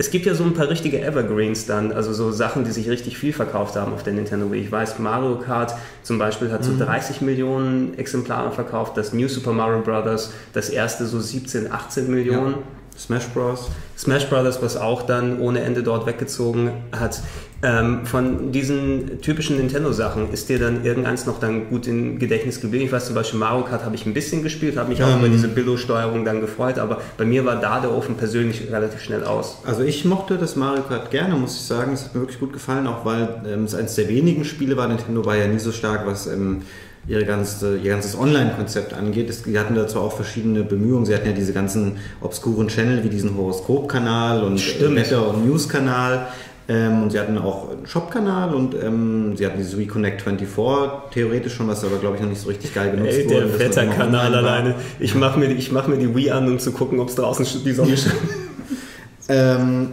[0.00, 3.18] Es gibt ja so ein paar richtige Evergreens dann, also so Sachen, die sich richtig
[3.18, 4.60] viel verkauft haben auf der Nintendo Wii.
[4.60, 9.52] Ich weiß, Mario Kart zum Beispiel hat so 30 Millionen Exemplare verkauft, das New Super
[9.52, 12.54] Mario Bros., das erste so 17, 18 Millionen.
[12.98, 13.70] Smash Bros.
[13.96, 17.20] Smash Brothers, was auch dann ohne Ende dort weggezogen hat.
[17.60, 22.84] Ähm, von diesen typischen Nintendo-Sachen ist dir dann irgendeins noch dann gut im Gedächtnis geblieben?
[22.84, 25.18] Ich weiß zum Beispiel Mario Kart habe ich ein bisschen gespielt, habe mich auch Ähm.
[25.18, 29.24] über diese Billo-Steuerung dann gefreut, aber bei mir war da der Ofen persönlich relativ schnell
[29.24, 29.58] aus.
[29.64, 31.92] Also ich mochte das Mario Kart gerne, muss ich sagen.
[31.92, 34.86] Es hat mir wirklich gut gefallen, auch weil ähm, es eines der wenigen Spiele war.
[34.86, 36.62] Nintendo war ja nie so stark, was ähm,
[37.08, 39.30] ihre ganze, ihr ganzes Online-Konzept angeht.
[39.30, 41.06] Es, die hatten dazu auch verschiedene Bemühungen.
[41.06, 44.96] Sie hatten ja diese ganzen obskuren Channel wie diesen Horoskop-Kanal und Stimmt.
[44.96, 46.28] Wetter- und News-Kanal.
[46.70, 50.68] Ähm, und sie hatten auch einen Shop-Kanal und ähm, sie hatten dieses Reconnect 24
[51.12, 53.34] theoretisch schon, was aber glaube ich noch nicht so richtig geil genutzt Ey, wurde.
[53.34, 54.74] der man immer Wetterkanal alleine.
[55.00, 57.46] Ich mache mir, ich mach mir die Wii an, um zu gucken, ob es draußen
[57.64, 58.14] die Sonne scheint.
[59.30, 59.92] Ähm,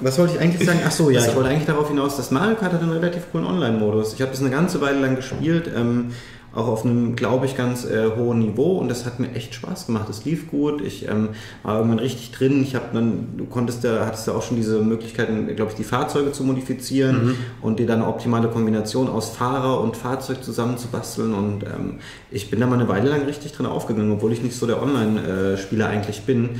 [0.00, 0.80] was wollte ich eigentlich sagen?
[0.86, 3.46] Ach so, ja, ich wollte eigentlich darauf hinaus, dass Mario Kart hat einen relativ coolen
[3.46, 4.14] Online-Modus.
[4.14, 6.12] Ich habe das eine ganze Weile lang gespielt, ähm,
[6.54, 9.86] auch auf einem, glaube ich, ganz äh, hohen Niveau und das hat mir echt Spaß
[9.86, 10.08] gemacht.
[10.08, 11.30] Es lief gut, ich ähm,
[11.62, 12.62] war irgendwann richtig drin.
[12.62, 15.84] Ich habe dann, du konntest da, hattest da auch schon diese Möglichkeiten, glaube ich, die
[15.84, 21.62] Fahrzeuge zu modifizieren und dir dann eine optimale Kombination aus Fahrer und Fahrzeug zusammenzubasteln und
[21.64, 24.66] ähm, ich bin da mal eine Weile lang richtig drin aufgegangen, obwohl ich nicht so
[24.66, 26.50] der Online-Spieler eigentlich bin.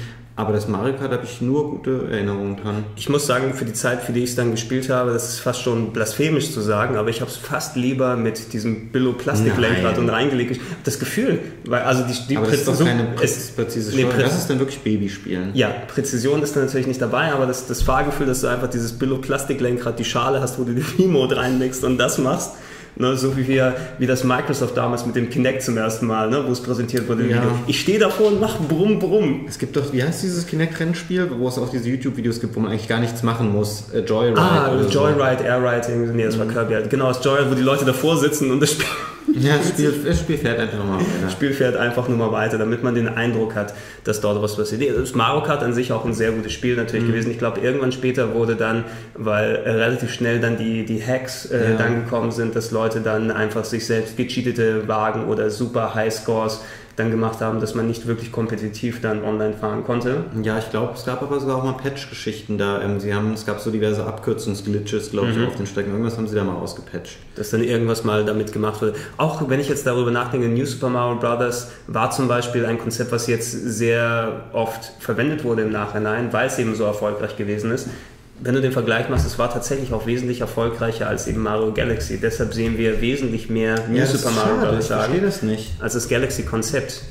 [0.40, 2.84] Aber das Mario Kart habe ich nur gute Erinnerungen dran.
[2.96, 5.40] Ich muss sagen, für die Zeit, für die ich es dann gespielt habe, das ist
[5.40, 9.98] fast schon blasphemisch zu sagen, aber ich habe es fast lieber mit diesem Billo-Plastiklenkrad Nein.
[9.98, 10.58] und reingelegt.
[10.84, 14.18] Das Gefühl, weil also die, die Aber das ist Präzision- keine es- präzise nee, Steuerung.
[14.18, 15.50] Prä- Das ist dann wirklich Babyspielen.
[15.54, 18.92] Ja, Präzision ist da natürlich nicht dabei, aber das, das Fahrgefühl, dass du einfach dieses
[18.98, 22.52] Billo-Plastiklenkrad, die Schale hast, wo du die Remote reinlegst und das machst,
[22.96, 26.44] ne, so wie, wir, wie das Microsoft damals mit dem Kinect zum ersten Mal, ne,
[26.46, 27.26] wo es präsentiert wurde.
[27.28, 27.42] Ja.
[27.66, 29.46] Ich stehe davor und mache Brumm, Brumm.
[29.48, 32.70] Es gibt doch, wie heißt dieses Kinect-Rennspiel, wo es auch diese YouTube-Videos gibt, wo man
[32.72, 33.84] eigentlich gar nichts machen muss.
[33.92, 34.40] Äh, Joyride.
[34.40, 34.88] Ah, oder so.
[34.88, 34.92] Mhm.
[35.18, 36.90] Joyride, Airride, irgendwie- nee, das war Kirby halt.
[36.90, 38.86] Genau, das Joyride, wo die Leute davor sitzen und das Spiel
[39.32, 41.30] Ja, das Spiel, das Spiel fährt einfach nochmal weiter.
[41.30, 44.82] Spiel fährt einfach nur mal weiter, damit man den Eindruck hat, dass dort was passiert.
[44.98, 47.08] Das Mario Kart an sich auch ein sehr gutes Spiel natürlich Mhm.
[47.12, 47.30] gewesen.
[47.30, 51.72] Ich glaube, irgendwann später wurde dann, weil äh, relativ schnell dann die, die Hacks äh,
[51.72, 51.76] Ja.
[51.78, 56.62] dann gekommen sind, dass Leute dann einfach sich selbst gecheatete Wagen oder super Highscores
[56.96, 60.24] dann gemacht haben, dass man nicht wirklich kompetitiv dann online fahren konnte.
[60.42, 62.82] Ja, ich glaube, es gab aber sogar auch mal Patch-Geschichten da.
[62.82, 65.46] Ähm, sie haben, es gab so diverse Abkürzungsglitches, glaube ich, Mhm.
[65.46, 65.92] auf den Strecken.
[65.92, 67.16] Irgendwas haben sie da mal ausgepatcht.
[67.36, 68.94] dass dann irgendwas mal damit gemacht wurde.
[69.16, 71.68] Auch wenn ich jetzt darüber nachdenke, New Super Mario Bros.
[71.86, 76.58] war zum Beispiel ein Konzept, was jetzt sehr oft verwendet wurde im Nachhinein, weil es
[76.58, 77.88] eben so erfolgreich gewesen ist.
[78.42, 82.18] Wenn du den Vergleich machst, es war tatsächlich auch wesentlich erfolgreicher als eben Mario Galaxy.
[82.18, 84.84] Deshalb sehen wir wesentlich mehr New Ja, Super Mario schade, Bros.
[84.84, 85.70] ich verstehe das nicht.
[85.80, 87.02] als das Galaxy-Konzept.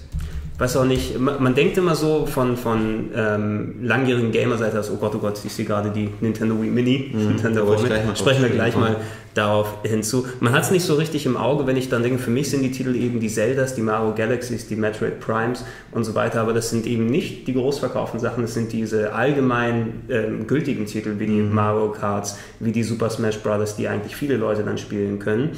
[0.59, 4.97] Weiß auch nicht, man, man denkt immer so von, von ähm, langjährigen Gamer-Seite aus, oh
[4.97, 8.15] Gott, oh Gott, ich sehe gerade die Nintendo Wii Mini, Nintendo wollte ich Wii.
[8.15, 8.97] Sprechen wir gleich mal
[9.33, 10.27] darauf hinzu.
[10.41, 12.61] Man hat es nicht so richtig im Auge, wenn ich dann denke, für mich sind
[12.61, 16.51] die Titel eben die Zeldas, die Mario Galaxies, die Metroid Primes und so weiter, aber
[16.51, 21.27] das sind eben nicht die großverkauften Sachen, das sind diese allgemein ähm, gültigen Titel wie
[21.27, 25.51] die Mario Karts, wie die Super Smash Bros., die eigentlich viele Leute dann spielen können.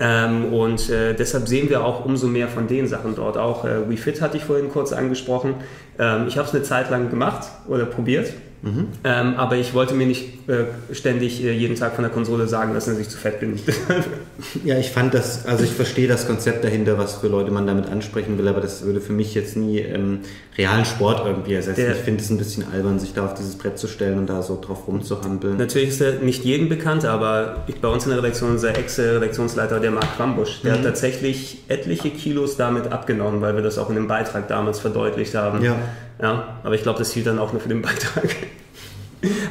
[0.00, 3.36] Ähm, und äh, deshalb sehen wir auch umso mehr von den Sachen dort.
[3.36, 5.54] Auch äh, Wii Fit hatte ich vorhin kurz angesprochen.
[5.98, 8.32] Ähm, ich habe es eine Zeit lang gemacht oder probiert.
[8.64, 12.72] Ähm, aber ich wollte mir nicht äh, ständig äh, jeden Tag von der Konsole sagen
[12.74, 13.58] lassen, dass ich zu fett bin.
[14.64, 17.86] Ja, ich fand das, also ich verstehe das Konzept dahinter, was für Leute man damit
[17.88, 20.20] ansprechen will, aber das würde für mich jetzt nie ähm,
[20.58, 21.82] realen Sport irgendwie ersetzen.
[21.82, 24.26] Der- ich finde es ein bisschen albern, sich da auf dieses Brett zu stellen und
[24.28, 25.56] da so drauf rumzuhampeln.
[25.58, 29.78] Natürlich ist er nicht jedem bekannt, aber ich, bei uns in der Redaktion, unser Ex-Redaktionsleiter,
[29.80, 33.94] der Marc Quambusch, der hat tatsächlich etliche Kilos damit abgenommen, weil wir das auch in
[33.96, 35.62] dem Beitrag damals verdeutlicht haben.
[35.62, 35.76] Ja.
[36.22, 38.28] Ja, aber ich glaube, das hielt dann auch nur für den Beitrag.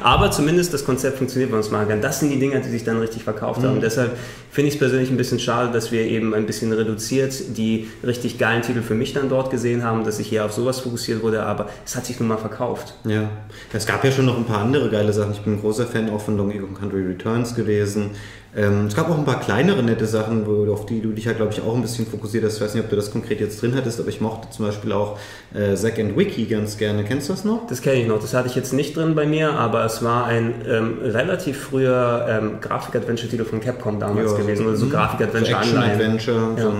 [0.02, 1.86] Aber zumindest das Konzept funktioniert bei uns mal.
[2.00, 3.80] Das sind die Dinger, die sich dann richtig verkauft haben.
[3.80, 4.16] Deshalb
[4.50, 8.38] finde ich es persönlich ein bisschen schade, dass wir eben ein bisschen reduziert die richtig
[8.38, 11.44] geilen Titel für mich dann dort gesehen haben, dass ich hier auf sowas fokussiert wurde,
[11.44, 12.94] aber es hat sich nun mal verkauft.
[13.04, 13.30] Ja,
[13.72, 15.32] es gab ja schon noch ein paar andere geile Sachen.
[15.32, 18.10] Ich bin ein großer Fan auch von Donkey Kong Country Returns gewesen.
[18.54, 21.32] Ähm, es gab auch ein paar kleinere nette Sachen, wo, auf die du dich ja,
[21.32, 22.56] glaube ich, auch ein bisschen fokussiert hast.
[22.56, 24.92] Ich weiß nicht, ob du das konkret jetzt drin hattest, aber ich mochte zum Beispiel
[24.92, 25.18] auch
[25.54, 27.02] äh, Zack and Wiki ganz gerne.
[27.04, 27.66] Kennst du das noch?
[27.66, 28.20] Das kenne ich noch.
[28.20, 32.26] Das hatte ich jetzt nicht drin bei mir, aber es war ein ähm, relativ früher
[32.28, 34.66] ähm, Grafik-Adventure-Titel von Capcom damals Ja, gewesen.
[34.66, 34.90] Oder so mhm.
[34.90, 36.14] Grafik-Adventure-Anleihen.
[36.14, 36.56] Action-Adventure.
[36.56, 36.62] Ja.
[36.62, 36.72] So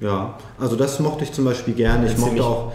[0.00, 2.06] ja, also das mochte ich zum Beispiel gerne.
[2.06, 2.72] Ich mochte auch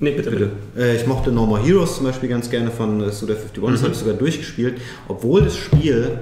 [0.00, 0.50] Nee, bitte, bitte.
[0.76, 3.70] Äh, ich mochte No More Heroes zum Beispiel ganz gerne von äh, Suda51.
[3.70, 6.18] Das habe ich sogar durchgespielt, obwohl das Spiel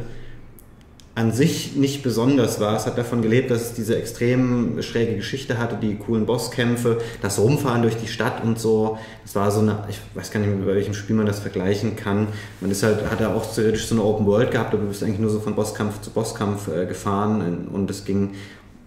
[1.15, 2.75] an sich nicht besonders war.
[2.75, 7.39] Es hat davon gelebt, dass es diese extrem schräge Geschichte hatte, die coolen Bosskämpfe, das
[7.39, 8.99] Rumfahren durch die Stadt und so.
[9.25, 11.97] Es war so eine, ich weiß gar nicht mehr, bei welchem Spiel man das vergleichen
[11.97, 12.29] kann.
[12.63, 15.03] Man ist halt, hat er auch theoretisch so eine Open World gehabt, aber du bist
[15.03, 18.31] eigentlich nur so von Bosskampf zu Bosskampf äh, gefahren und es ging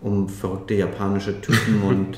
[0.02, 2.18] um verrückte japanische Typen und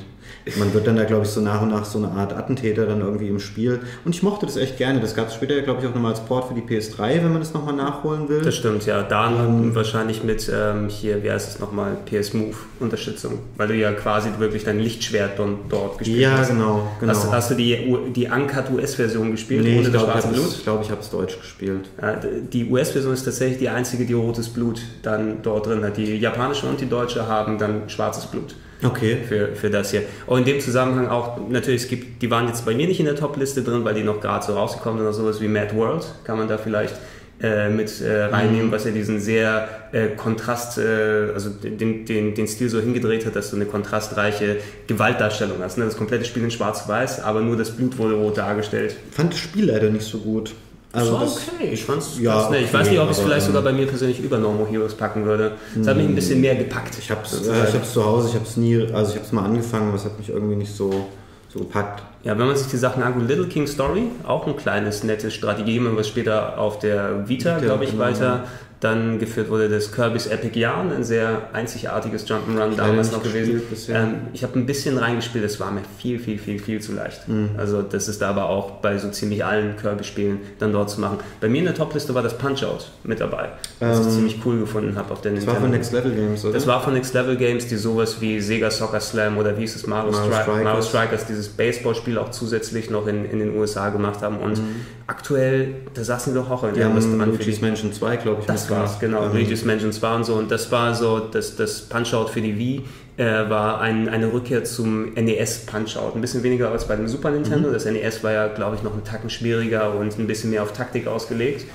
[0.55, 3.01] man wird dann da, glaube ich, so nach und nach so eine Art Attentäter dann
[3.01, 3.79] irgendwie im Spiel.
[4.05, 4.99] Und ich mochte das echt gerne.
[4.99, 7.39] Das gab es später, glaube ich, auch nochmal als Port für die PS3, wenn man
[7.39, 8.41] das nochmal nachholen will.
[8.41, 9.03] Das stimmt, ja.
[9.03, 13.39] Da ähm, wahrscheinlich mit ähm, hier, wie heißt es nochmal, PS Move Unterstützung.
[13.57, 16.49] Weil du ja quasi wirklich dein Lichtschwert dort gespielt ja, hast.
[16.49, 16.87] Ja, genau.
[16.99, 17.13] genau.
[17.13, 17.77] Hast, hast, du die,
[18.15, 20.49] die Uncut US-Version gespielt, nee, ohne das schwarze Blut?
[20.49, 21.89] Ich glaube, ich habe es deutsch gespielt.
[22.01, 25.97] Ja, die US-Version ist tatsächlich die einzige, die rotes Blut dann dort drin hat.
[25.97, 28.55] Die japanische und die deutsche haben dann schwarzes Blut.
[28.83, 29.17] Okay.
[29.27, 30.03] Für, für das hier.
[30.27, 33.05] Und in dem Zusammenhang auch, natürlich, es gibt, die waren jetzt bei mir nicht in
[33.05, 36.05] der Top-Liste drin, weil die noch gerade so rausgekommen sind, oder sowas wie Mad World,
[36.23, 36.95] kann man da vielleicht
[37.41, 38.71] äh, mit äh, reinnehmen, mhm.
[38.71, 43.35] was ja diesen sehr äh, Kontrast, äh, also den, den, den Stil so hingedreht hat,
[43.35, 45.77] dass du eine kontrastreiche Gewaltdarstellung hast.
[45.77, 45.85] Ne?
[45.85, 48.95] Das komplette Spiel in schwarz-weiß, aber nur das Blut wurde rot dargestellt.
[49.11, 50.53] Fand das Spiel leider nicht so gut.
[50.97, 51.69] Also das war okay.
[51.73, 52.63] Ich fand's ja, nett.
[52.63, 55.25] Ich weiß nicht, ob ich es vielleicht sogar bei mir persönlich über Normal Heroes packen
[55.25, 55.51] würde.
[55.79, 56.97] Es hat mich ein bisschen mehr gepackt.
[56.97, 59.45] Ich habe es äh, zu Hause, ich habe es nie, also ich habe es mal
[59.45, 61.07] angefangen, aber es hat mich irgendwie nicht so,
[61.53, 62.01] so gepackt.
[62.23, 65.79] Ja, wenn man sich die Sachen anguckt, Little King Story, auch ein kleines, nettes Strategie,
[65.83, 68.03] was später auf der Vita, glaube ich, genau.
[68.03, 68.45] weiter
[68.79, 73.61] dann geführt wurde das Kirby's Epic Yarn, ein sehr einzigartiges Jump'n'Run damals noch gewesen.
[73.89, 77.27] Ähm, ich habe ein bisschen reingespielt, es war mir viel, viel, viel, viel zu leicht.
[77.27, 77.51] Mhm.
[77.57, 81.17] Also das ist aber auch bei so ziemlich allen Kirby-Spielen dann dort zu machen.
[81.41, 84.59] Bei mir in der Topliste war das Punch-Out mit dabei, was ähm, ich ziemlich cool
[84.59, 85.53] gefunden habe auf der das Nintendo.
[85.53, 86.53] Das war von Next Level Games, oder?
[86.53, 89.75] Das war von Next Level Games, die sowas wie Sega Soccer Slam oder wie hieß
[89.75, 90.63] es, Mario, Mario, Stri Strikers.
[90.63, 94.37] Mario Strikers, dieses Baseballspiel auch zusätzlich noch in, in den USA gemacht haben.
[94.37, 94.85] Und mhm.
[95.07, 97.29] aktuell, da saßen wir doch auch in der was dran.
[97.29, 98.47] Luigi's Mansion 2, glaube ich.
[98.47, 99.27] Das war's, genau.
[99.27, 99.33] Mhm.
[99.33, 100.35] Luigi's Mansion 2 und so.
[100.35, 102.83] Und das war so, das, das Punch-Out für die Wii
[103.17, 106.15] äh, war ein, eine Rückkehr zum NES Punch-Out.
[106.15, 107.69] Ein bisschen weniger als bei dem Super Nintendo.
[107.69, 107.73] Mhm.
[107.73, 110.73] Das NES war ja, glaube ich, noch einen Tacken schwieriger und ein bisschen mehr auf
[110.73, 111.65] Taktik ausgelegt.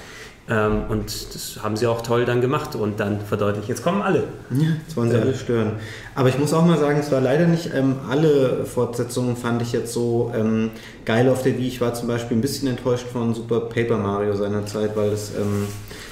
[0.48, 4.24] Ähm, und das haben sie auch toll dann gemacht und dann verdeutlicht, jetzt kommen alle.
[4.50, 5.72] Ja, jetzt wollen sie alle stören.
[6.14, 9.72] Aber ich muss auch mal sagen, es war leider nicht ähm, alle Fortsetzungen, fand ich
[9.72, 10.70] jetzt so ähm,
[11.04, 11.68] geil auf der Wii.
[11.68, 15.68] Ich war zum Beispiel ein bisschen enttäuscht von Super Paper Mario seinerzeit, weil es ähm,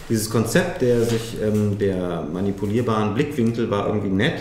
[0.08, 4.40] dieses Konzept der sich ähm, der manipulierbaren Blickwinkel war irgendwie nett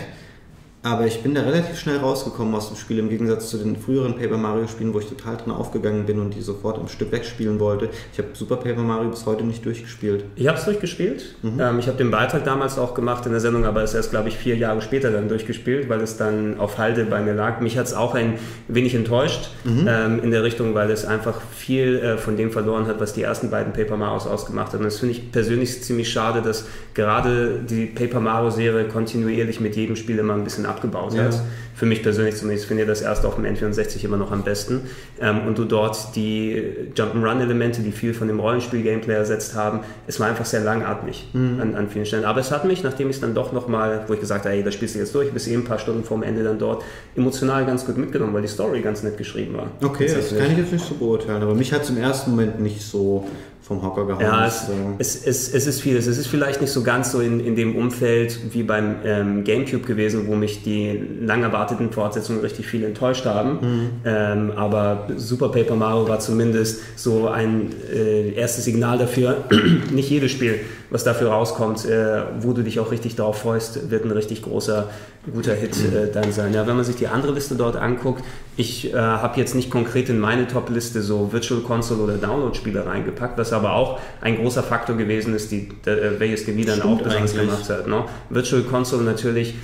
[0.82, 4.16] aber ich bin da relativ schnell rausgekommen aus dem Spiel, im Gegensatz zu den früheren
[4.16, 7.60] Paper Mario Spielen, wo ich total drin aufgegangen bin und die sofort am Stück wegspielen
[7.60, 7.90] wollte.
[8.12, 10.24] Ich habe Super Paper Mario bis heute nicht durchgespielt.
[10.36, 11.34] Ich habe es durchgespielt.
[11.42, 11.60] Mhm.
[11.60, 14.10] Ähm, ich habe den Beitrag damals auch gemacht in der Sendung, aber es ist erst,
[14.10, 17.60] glaube ich, vier Jahre später dann durchgespielt, weil es dann auf Halde bei mir lag.
[17.60, 18.38] Mich hat es auch ein
[18.68, 19.86] wenig enttäuscht mhm.
[19.86, 23.22] ähm, in der Richtung, weil es einfach viel äh, von dem verloren hat, was die
[23.22, 24.78] ersten beiden Paper Marios ausgemacht haben.
[24.78, 29.76] Und das finde ich persönlich ziemlich schade, dass gerade die Paper Mario Serie kontinuierlich mit
[29.76, 31.24] jedem Spiel immer ein bisschen abgebaut ja.
[31.24, 31.42] hat.
[31.74, 34.82] Für mich persönlich zumindest finde ich das erst auf dem N64 immer noch am besten.
[35.18, 36.62] Ähm, und du dort die
[36.94, 41.58] Jump'n'Run-Elemente, die viel von dem Rollenspiel-Gameplay ersetzt haben, es war einfach sehr langatmig mhm.
[41.60, 42.26] an, an, vielen Stellen.
[42.26, 44.62] Aber es hat mich, nachdem ich es dann doch nochmal, wo ich gesagt habe, hey,
[44.62, 46.84] das spielst du jetzt durch, bis eben ein paar Stunden vorm Ende dann dort,
[47.16, 49.68] emotional ganz gut mitgenommen, weil die Story ganz nett geschrieben war.
[49.82, 52.60] Okay, das kann ich jetzt nicht so beurteilen, aber mich hat es im ersten Moment
[52.60, 53.26] nicht so
[53.70, 54.20] vom Hocker gehauen.
[54.20, 56.08] Ja, es, es, es, es, ist vieles.
[56.08, 59.86] Es ist vielleicht nicht so ganz so in, in dem Umfeld wie beim ähm, Gamecube
[59.86, 63.50] gewesen, wo mich die lang erwarteten Fortsetzungen richtig viel enttäuscht haben.
[63.60, 63.90] Mhm.
[64.04, 69.44] Ähm, aber Super Paper Mario war zumindest so ein äh, erstes Signal dafür.
[69.92, 70.58] nicht jedes Spiel,
[70.90, 74.88] was dafür rauskommt, äh, wo du dich auch richtig darauf freust, wird ein richtig großer
[75.32, 76.52] guter Hit äh, dann sein.
[76.52, 78.24] Ja, wenn man sich die andere Liste dort anguckt,
[78.56, 83.38] ich äh, habe jetzt nicht konkret in meine Top-Liste so Virtual Console oder Download-Spiele reingepackt,
[83.38, 87.68] was aber auch ein großer Faktor gewesen ist, die, der, welches dann auch besonders gemacht
[87.68, 87.86] hat.
[87.86, 88.04] Ne?
[88.28, 89.54] Virtual Console natürlich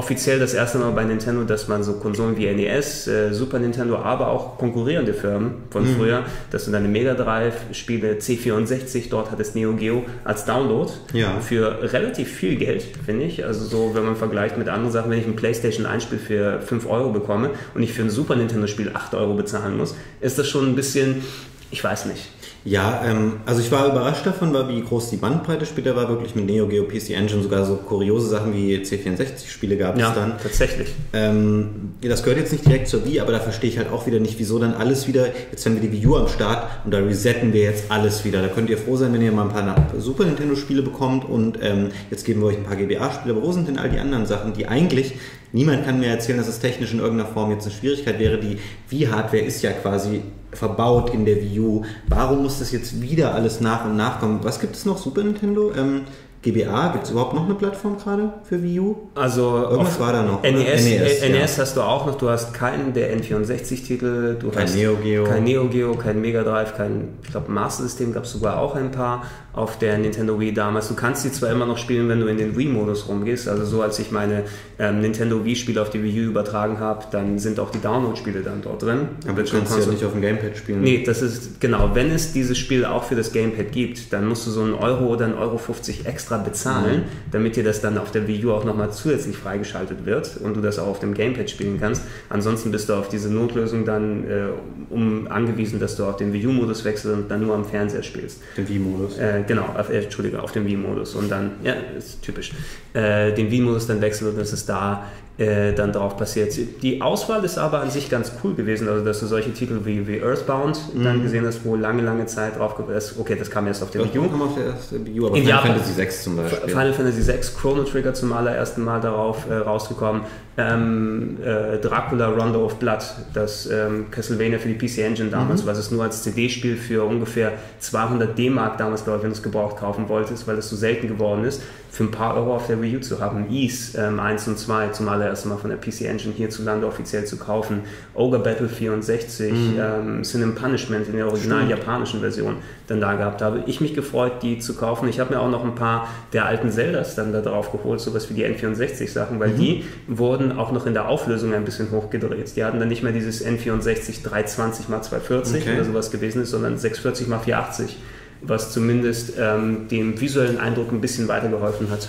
[0.00, 3.98] offiziell das erste Mal bei Nintendo, dass man so Konsolen wie NES, äh, Super Nintendo,
[3.98, 5.96] aber auch konkurrierende Firmen von mhm.
[5.96, 11.38] früher, dass du deine Mega Drive Spiele C64, dort hattest Neo Geo als Download ja.
[11.40, 13.44] für relativ viel Geld, finde ich.
[13.44, 16.62] Also so, wenn man vergleicht mit anderen Sachen, wenn ich ein PlayStation 1 Spiel für
[16.62, 20.38] 5 Euro bekomme und ich für ein Super Nintendo Spiel 8 Euro bezahlen muss, ist
[20.38, 21.22] das schon ein bisschen,
[21.70, 22.30] ich weiß nicht.
[22.64, 26.34] Ja, ähm, also ich war überrascht davon, weil wie groß die Bandbreite später war, wirklich
[26.34, 30.34] mit Neo Geo PC Engine sogar so kuriose Sachen wie C64-Spiele gab es ja, dann.
[30.42, 30.88] tatsächlich.
[31.12, 34.20] Ähm, das gehört jetzt nicht direkt zur Wii, aber da verstehe ich halt auch wieder
[34.20, 36.98] nicht, wieso dann alles wieder, jetzt haben wir die Wii U am Start und da
[36.98, 38.42] resetten wir jetzt alles wieder.
[38.42, 41.88] Da könnt ihr froh sein, wenn ihr mal ein paar Super Nintendo-Spiele bekommt und ähm,
[42.10, 44.52] jetzt geben wir euch ein paar GBA-Spiele, aber wo sind denn all die anderen Sachen,
[44.52, 45.14] die eigentlich
[45.52, 48.38] Niemand kann mir erzählen, dass es technisch in irgendeiner Form jetzt eine Schwierigkeit wäre.
[48.38, 51.82] Die Wii-Hardware ist ja quasi verbaut in der Wii U.
[52.08, 54.40] Warum muss das jetzt wieder alles nach und nach kommen?
[54.42, 54.98] Was gibt es noch?
[54.98, 55.72] Super Nintendo?
[55.74, 56.02] Ähm,
[56.42, 58.96] GBA, gibt es überhaupt noch eine Plattform gerade für Wii U?
[59.14, 60.42] Also Irgendwas war da noch.
[60.42, 64.74] NES, NES, NES, hast du auch noch, du hast keinen der N64-Titel, du Kein hast
[64.74, 65.24] Neo Geo.
[65.24, 68.74] kein Neo Geo, kein Mega Drive, kein, ich glaube, Master System gab es sogar auch
[68.74, 70.88] ein paar auf der Nintendo Wii damals.
[70.88, 73.82] Du kannst die zwar immer noch spielen, wenn du in den Wii-Modus rumgehst, also so
[73.82, 74.44] als ich meine
[74.78, 78.62] ähm, Nintendo Wii-Spiele auf die Wii U übertragen habe, dann sind auch die Download-Spiele dann
[78.62, 79.08] dort drin.
[79.24, 79.94] Aber du Virtual kannst ja Console.
[79.96, 80.80] nicht auf dem Gamepad spielen.
[80.82, 81.90] Nee, das ist genau.
[81.94, 85.06] Wenn es dieses Spiel auch für das Gamepad gibt, dann musst du so einen Euro
[85.08, 88.64] oder einen Euro 50 extra bezahlen, damit dir das dann auf der Wii U auch
[88.64, 92.02] nochmal zusätzlich freigeschaltet wird und du das auch auf dem Gamepad spielen kannst.
[92.28, 94.46] Ansonsten bist du auf diese Notlösung dann äh,
[94.90, 98.40] um angewiesen, dass du auf den Wii U-Modus wechselst und dann nur am Fernseher spielst.
[98.56, 99.18] Den Wii-Modus.
[99.18, 102.52] Äh, genau, auf, äh, Entschuldige, auf den Wii-Modus und dann, ja, ist typisch,
[102.94, 105.04] äh, den Wii-Modus dann wechseln und das ist da
[105.40, 106.52] äh, dann drauf passiert.
[106.82, 110.06] Die Auswahl ist aber an sich ganz cool gewesen, also dass du solche Titel wie,
[110.06, 113.18] wie Earthbound dann gesehen hast, wo lange, lange Zeit drauf ist.
[113.18, 114.28] Okay, das kam erst auf der Wii U.
[114.28, 115.72] Kam auf der ersten Wii U, aber In Final Japan.
[115.72, 116.68] Fantasy 6 zum Beispiel.
[116.68, 120.22] Final Fantasy VI Chrono Trigger zum allerersten Mal darauf äh, rausgekommen.
[120.60, 123.02] Ähm, äh, Dracula Rondo of Blood,
[123.34, 127.52] das ähm, Castlevania für die PC Engine damals, was es nur als CD-Spiel für ungefähr
[127.78, 131.08] 200 D-Mark damals, glaube ich, wenn du es gebraucht kaufen wolltest, weil es so selten
[131.08, 133.50] geworden ist, für ein paar Euro auf der Wii U zu haben.
[133.50, 137.36] Ease ähm, 1 und 2 zum allerersten Mal von der PC Engine hierzulande offiziell zu
[137.36, 137.80] kaufen.
[138.14, 143.42] Ogre Battle 64, ähm, Sin and Punishment in der originalen japanischen Version dann da gehabt
[143.42, 143.64] habe.
[143.66, 145.08] Ich mich gefreut, die zu kaufen.
[145.08, 148.30] Ich habe mir auch noch ein paar der alten Zeldas dann da drauf geholt, sowas
[148.30, 152.56] wie die N64-Sachen, weil die wurden auch noch in der Auflösung ein bisschen hochgedreht.
[152.56, 155.74] Die hatten dann nicht mehr dieses N64 320 x 240 Okay.
[155.74, 157.96] oder sowas gewesen ist, sondern 640 x 480,
[158.42, 162.08] was zumindest ähm, dem visuellen Eindruck ein bisschen weitergeholfen hat.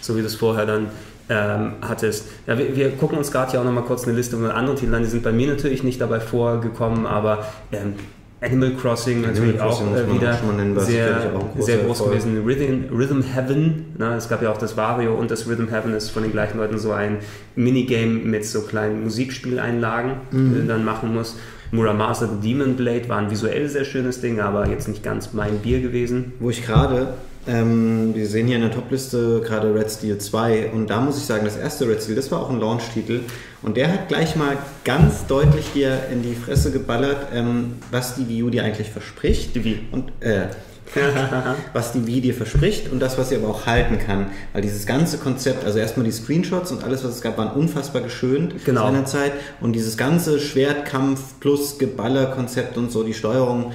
[0.00, 0.88] So wie du es vorher dann
[1.28, 2.26] ähm, hattest.
[2.46, 4.76] Ja, wir, wir gucken uns gerade ja auch noch mal kurz eine Liste von anderen
[4.76, 5.02] Titeln an.
[5.02, 7.94] Die sind bei mir natürlich nicht dabei vorgekommen, aber ähm,
[8.42, 10.30] Animal Crossing Animal natürlich Crossing auch muss äh, man wieder
[10.76, 12.10] auch sehr, auch sehr groß Erfolg.
[12.10, 12.42] gewesen.
[12.44, 14.14] Rhythm, Rhythm Heaven, ne?
[14.16, 16.78] es gab ja auch das Wario und das Rhythm Heaven ist von den gleichen Leuten
[16.78, 17.18] so ein
[17.56, 20.54] Minigame mit so kleinen Musikspieleinlagen, Mhm.
[20.54, 21.36] die du dann machen musst.
[21.70, 25.58] Muramasa the Demon Blade war ein visuell sehr schönes Ding, aber jetzt nicht ganz mein
[25.58, 26.32] Bier gewesen.
[26.38, 27.14] Wo ich gerade,
[27.46, 31.24] ähm, wir sehen hier in der Topliste gerade Red Steel 2 und da muss ich
[31.24, 33.20] sagen, das erste Red Steel, das war auch ein Launch-Titel
[33.62, 38.28] und der hat gleich mal ganz deutlich dir in die Fresse geballert, ähm, was die
[38.28, 39.54] Wii U dir eigentlich verspricht.
[39.54, 39.80] Die Wii.
[39.90, 40.46] Und, äh,
[41.72, 44.26] was die Wii dir verspricht und das, was sie aber auch halten kann.
[44.52, 48.02] Weil dieses ganze Konzept, also erstmal die Screenshots und alles, was es gab, waren unfassbar
[48.02, 48.82] geschönt Genau.
[48.82, 49.32] seinerzeit.
[49.60, 53.72] Und dieses ganze Schwertkampf plus Geballer-Konzept und so, die Steuerung,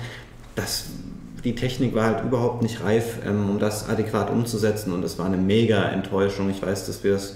[0.56, 0.86] das,
[1.44, 5.26] die Technik war halt überhaupt nicht reif, ähm, um das adäquat umzusetzen und das war
[5.26, 6.50] eine mega Enttäuschung.
[6.50, 7.36] Ich weiß, dass wir es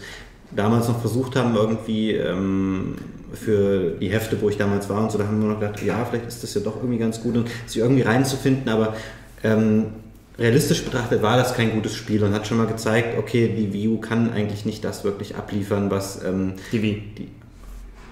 [0.52, 2.96] damals noch versucht haben, irgendwie ähm,
[3.34, 6.06] für die Hefte, wo ich damals war und so, da haben wir noch gedacht, ja,
[6.06, 8.96] vielleicht ist das ja doch irgendwie ganz gut und sich irgendwie reinzufinden, aber
[9.44, 9.86] ähm,
[10.38, 13.88] realistisch betrachtet war das kein gutes Spiel und hat schon mal gezeigt, okay, die Wii
[13.90, 17.04] U kann eigentlich nicht das wirklich abliefern, was ähm, Die Wii.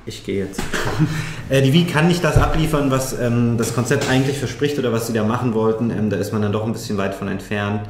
[0.06, 0.62] Ich gehe jetzt.
[1.50, 5.08] äh, die Wii kann nicht das abliefern, was ähm, das Konzept eigentlich verspricht oder was
[5.08, 5.92] sie da machen wollten.
[5.92, 7.82] Ähm, da ist man dann doch ein bisschen weit von entfernt.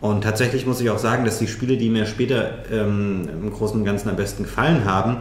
[0.00, 3.78] Und tatsächlich muss ich auch sagen, dass die Spiele, die mir später ähm, im Großen
[3.78, 5.16] und Ganzen am besten gefallen haben,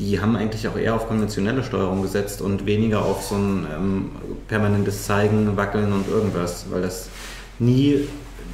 [0.00, 4.10] die haben eigentlich auch eher auf konventionelle Steuerung gesetzt und weniger auf so ein ähm,
[4.48, 7.08] permanentes Zeigen, Wackeln und irgendwas, weil das
[7.60, 8.08] nie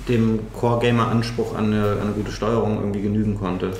[0.08, 3.70] dem Core-Gamer-Anspruch an an eine gute Steuerung irgendwie genügen konnte.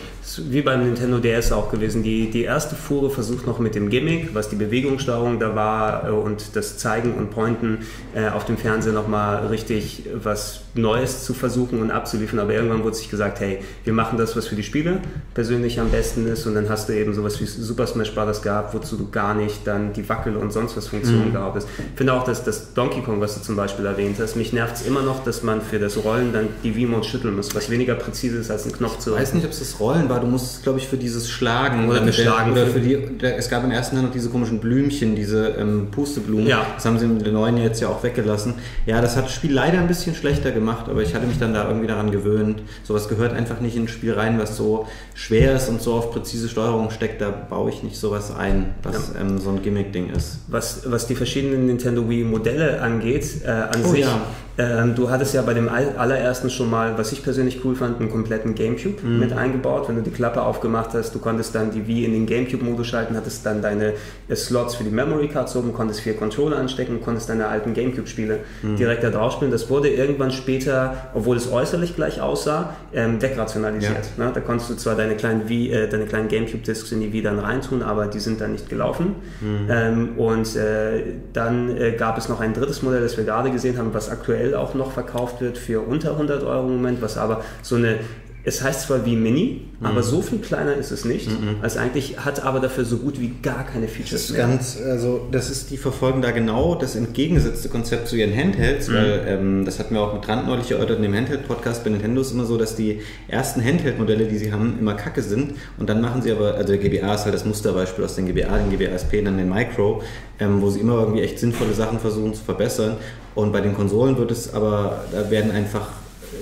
[0.48, 2.02] Wie beim Nintendo DS auch gewesen.
[2.02, 6.10] Die, die erste Fuhre versucht noch mit dem Gimmick, was die Bewegungssteuerung da war äh,
[6.10, 7.78] und das Zeigen und Pointen
[8.14, 12.38] äh, auf dem Fernseher nochmal richtig was Neues zu versuchen und abzuliefern.
[12.38, 14.98] Aber irgendwann wurde sich gesagt, hey, wir machen das, was für die Spiele
[15.34, 16.46] persönlich am besten ist.
[16.46, 18.42] Und dann hast du eben sowas wie Super Smash Bros.
[18.42, 21.68] gehabt, wozu du gar nicht dann die Wackel- und sonst was Funktionen gehabt hast.
[21.78, 24.76] Ich finde auch, dass das Donkey Kong, was du zum Beispiel erwähnt hast, mich nervt
[24.76, 27.94] es immer noch, dass man für das Rollen dann die Wii-Mode schütteln muss, was weniger
[27.94, 30.20] präzise ist als ein Knopf zu Ich weiß nicht, ob es das Rollen war.
[30.20, 32.52] Du musstest, glaube ich, für dieses Schlagen Oder mit für der- Schlagen.
[32.52, 32.98] oder für die.
[33.22, 36.46] Es gab im ersten Teil noch diese komischen Blümchen, diese ähm, Pusteblumen.
[36.46, 36.66] Ja.
[36.74, 38.54] Das haben sie in der neuen jetzt ja auch weggelassen.
[38.86, 41.54] Ja, das hat das Spiel leider ein bisschen schlechter gemacht, aber ich hatte mich dann
[41.54, 42.62] da irgendwie daran gewöhnt.
[42.82, 46.10] Sowas gehört einfach nicht in ein Spiel rein, was so schwer ist und so auf
[46.12, 47.20] präzise Steuerung steckt.
[47.20, 50.38] Da baue ich nicht sowas ein, was ähm, so ein Gimmick-Ding ist.
[50.48, 54.20] Was, was die verschiedenen Nintendo Wii Modelle angeht, äh, an Oh sich, ja.
[54.58, 58.00] Ähm, du hattest ja bei dem all- allerersten schon mal, was ich persönlich cool fand,
[58.00, 59.18] einen kompletten Gamecube Mhm.
[59.18, 59.88] mit eingebaut.
[59.88, 63.16] Wenn du die Klappe aufgemacht hast, du konntest dann die Wii in den Gamecube-Modus schalten,
[63.16, 63.94] hattest dann deine
[64.28, 68.40] äh, Slots für die Memory Cards oben, konntest vier Controller anstecken, konntest deine alten Gamecube-Spiele
[68.62, 68.76] Mhm.
[68.76, 69.50] direkt da drauf spielen.
[69.50, 74.18] Das wurde irgendwann später, obwohl es äußerlich gleich aussah, ähm, wegrationalisiert.
[74.18, 74.30] Ne?
[74.34, 77.38] Da konntest du zwar deine kleinen, Wii, äh, deine kleinen Gamecube-Discs in die Wii dann
[77.38, 79.14] reintun, aber die sind dann nicht gelaufen.
[79.40, 79.68] Mhm.
[79.70, 83.78] Ähm, und äh, dann äh, gab es noch ein drittes Modell, das wir gerade gesehen
[83.78, 87.18] haben, was aktuell aktuell auch noch verkauft wird für unter 100 Euro im Moment, was
[87.18, 87.98] aber so eine
[88.42, 89.86] es heißt zwar wie Mini, mhm.
[89.86, 91.28] aber so viel kleiner ist es nicht.
[91.28, 91.56] Mhm.
[91.60, 94.46] Als eigentlich hat aber dafür so gut wie gar keine Features das ist mehr.
[94.46, 98.94] Ganz, also das ist, die verfolgen da genau das entgegengesetzte Konzept zu ihren Handhelds, mhm.
[98.94, 102.22] weil ähm, das hatten wir auch mit Rand neulich erörtert in dem Handheld-Podcast bei Nintendo
[102.22, 106.00] ist immer so, dass die ersten Handheld-Modelle, die sie haben, immer kacke sind und dann
[106.00, 108.92] machen sie aber, also der GBA ist halt das Musterbeispiel aus den GBA, den GBA
[108.96, 110.02] SP, dann den Micro,
[110.38, 112.96] ähm, wo sie immer irgendwie echt sinnvolle Sachen versuchen zu verbessern
[113.34, 115.88] und bei den Konsolen wird es aber, da werden einfach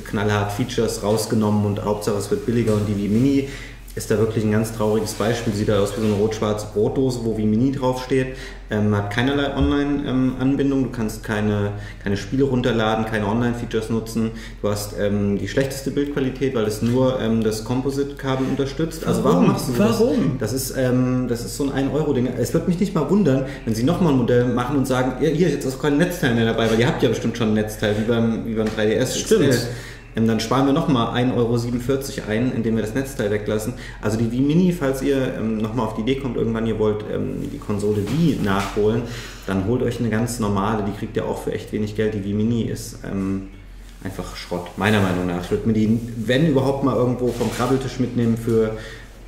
[0.04, 3.48] knallhart Features rausgenommen und Hauptsache es wird billiger und die Wii Mini
[3.98, 5.52] ist da wirklich ein ganz trauriges Beispiel.
[5.52, 8.36] Sieht da aus wie so eine rot-schwarze Brotdose, wo Wii Mini draufsteht.
[8.70, 11.72] Ähm, hat keinerlei Online-Anbindung, du kannst keine,
[12.04, 14.30] keine Spiele runterladen, keine Online-Features nutzen.
[14.62, 19.04] Du hast ähm, die schlechteste Bildqualität, weil es nur ähm, das Composite-Kabel unterstützt.
[19.04, 20.00] Also warum, warum machst du das?
[20.00, 20.36] Warum?
[20.38, 22.28] Das ist, ähm, das ist so ein 1-Euro-Ding.
[22.38, 25.30] Es wird mich nicht mal wundern, wenn sie nochmal ein Modell machen und sagen, hier,
[25.30, 27.54] hier ist jetzt auch kein Netzteil mehr dabei, weil ihr habt ja bestimmt schon ein
[27.54, 29.16] Netzteil, wie beim, wie beim 3DS.
[29.16, 29.48] Stimmt.
[29.48, 29.66] XL.
[30.16, 33.74] Ähm, dann sparen wir nochmal 1,47 Euro ein, indem wir das Netzteil weglassen.
[34.00, 37.04] Also die Wii Mini, falls ihr ähm, nochmal auf die Idee kommt, irgendwann ihr wollt
[37.12, 39.02] ähm, die Konsole Wii nachholen,
[39.46, 42.14] dann holt euch eine ganz normale, die kriegt ihr auch für echt wenig Geld.
[42.14, 43.48] Die Wii Mini ist ähm,
[44.04, 45.44] einfach Schrott, meiner Meinung nach.
[45.44, 48.76] Ich würde mir die, wenn überhaupt mal irgendwo vom Krabbeltisch mitnehmen für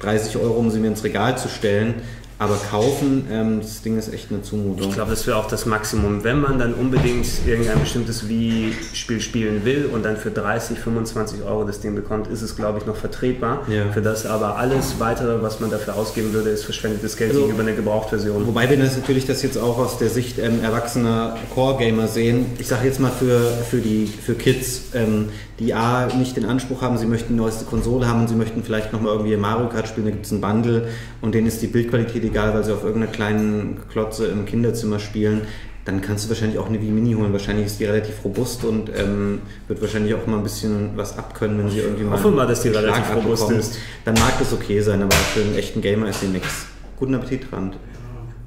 [0.00, 1.94] 30 Euro, um sie mir ins Regal zu stellen.
[2.40, 4.88] Aber kaufen, ähm, das Ding ist echt eine Zumutung.
[4.88, 6.24] Ich glaube, das wäre auch das Maximum.
[6.24, 11.64] Wenn man dann unbedingt irgendein bestimmtes Wii-Spiel spielen will und dann für 30, 25 Euro
[11.64, 13.66] das Ding bekommt, ist es, glaube ich, noch vertretbar.
[13.68, 13.92] Ja.
[13.92, 17.62] Für das aber alles weitere, was man dafür ausgeben würde, ist verschwendetes Geld also, gegenüber
[17.62, 18.46] einer Gebrauchtversion.
[18.46, 22.46] Wobei wir das natürlich das jetzt auch aus der Sicht ähm, erwachsener Core-Gamer sehen.
[22.58, 25.28] Ich sage jetzt mal für, für, die, für Kids, ähm,
[25.60, 28.64] die A nicht den Anspruch haben, sie möchten die neueste Konsole haben und sie möchten
[28.64, 30.88] vielleicht nochmal irgendwie Mario Kart spielen, da gibt es ein Bundle
[31.20, 35.42] und denen ist die Bildqualität egal, weil sie auf irgendeiner kleinen Klotze im Kinderzimmer spielen,
[35.84, 37.32] dann kannst du wahrscheinlich auch eine Wii Mini holen.
[37.32, 41.58] Wahrscheinlich ist die relativ robust und ähm, wird wahrscheinlich auch mal ein bisschen was abkönnen,
[41.58, 42.16] wenn sie irgendwie mal.
[42.16, 43.78] Hoffe mal, dass die relativ robust ist.
[44.04, 46.66] Dann mag das okay sein, aber für einen echten Gamer ist sie nix.
[46.96, 47.76] Guten Appetit, Rand.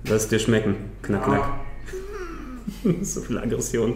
[0.08, 0.76] Lass dir schmecken.
[1.02, 1.50] Knack, knack.
[3.02, 3.96] so viel Aggression.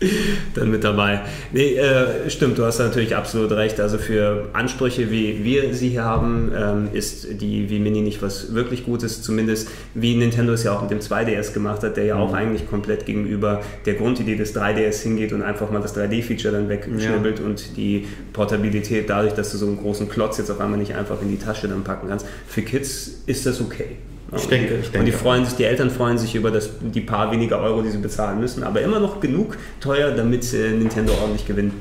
[0.54, 1.22] dann mit dabei.
[1.52, 3.80] Nee, äh, stimmt, du hast natürlich absolut recht.
[3.80, 8.54] Also für Ansprüche, wie wir sie hier haben, ähm, ist die Wii Mini nicht was
[8.54, 9.22] wirklich Gutes.
[9.22, 12.22] Zumindest wie Nintendo es ja auch mit dem 2DS gemacht hat, der ja mhm.
[12.22, 16.68] auch eigentlich komplett gegenüber der Grundidee des 3DS hingeht und einfach mal das 3D-Feature dann
[16.68, 17.44] wegschnibbelt ja.
[17.44, 21.22] und die Portabilität dadurch, dass du so einen großen Klotz jetzt auf einmal nicht einfach
[21.22, 22.26] in die Tasche dann packen kannst.
[22.46, 23.96] Für Kids ist das okay.
[24.34, 24.98] Ich denke, ich denke.
[24.98, 27.90] Und die freuen sich, die Eltern freuen sich über das, die paar weniger Euro, die
[27.90, 31.72] sie bezahlen müssen, aber immer noch genug teuer, damit äh, Nintendo ordentlich Gewinn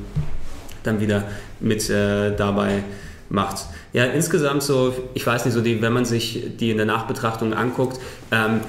[0.83, 1.23] dann wieder
[1.59, 2.83] mit äh, dabei
[3.29, 3.65] macht.
[3.93, 7.53] Ja, insgesamt so, ich weiß nicht, so die, wenn man sich die in der Nachbetrachtung
[7.53, 7.99] anguckt,
[8.31, 8.61] ähm,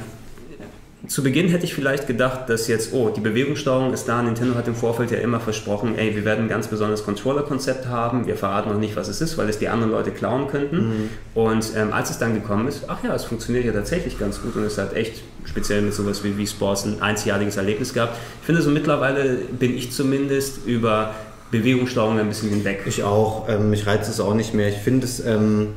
[1.08, 4.22] zu Beginn hätte ich vielleicht gedacht, dass jetzt, oh, die Bewegungssteuerung ist da.
[4.22, 8.26] Nintendo hat im Vorfeld ja immer versprochen, ey, wir werden ein ganz besonderes Controller-Konzept haben.
[8.26, 10.76] Wir verraten noch nicht, was es ist, weil es die anderen Leute klauen könnten.
[10.76, 11.08] Mhm.
[11.34, 14.56] Und ähm, als es dann gekommen ist, ach ja, es funktioniert ja tatsächlich ganz gut
[14.56, 18.16] und es hat echt speziell mit sowas wie Wii Sports ein einzigartiges Erlebnis gehabt.
[18.40, 21.14] Ich finde so mittlerweile bin ich zumindest über
[21.50, 22.82] Bewegungssteuerung ein bisschen hinweg.
[22.86, 23.48] Ich auch.
[23.48, 24.68] Ähm, mich reizt es auch nicht mehr.
[24.68, 25.24] Ich finde es.
[25.24, 25.74] Ähm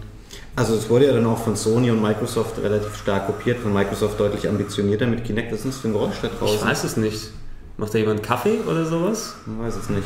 [0.60, 4.20] also es wurde ja dann auch von Sony und Microsoft relativ stark kopiert, von Microsoft
[4.20, 5.54] deutlich ambitionierter mit Kinect.
[5.54, 6.58] Was ist das für ein Geräusch da draußen?
[6.58, 7.30] Ich weiß es nicht.
[7.78, 9.36] Macht da jemand Kaffee oder sowas?
[9.48, 10.04] Ich weiß es nicht.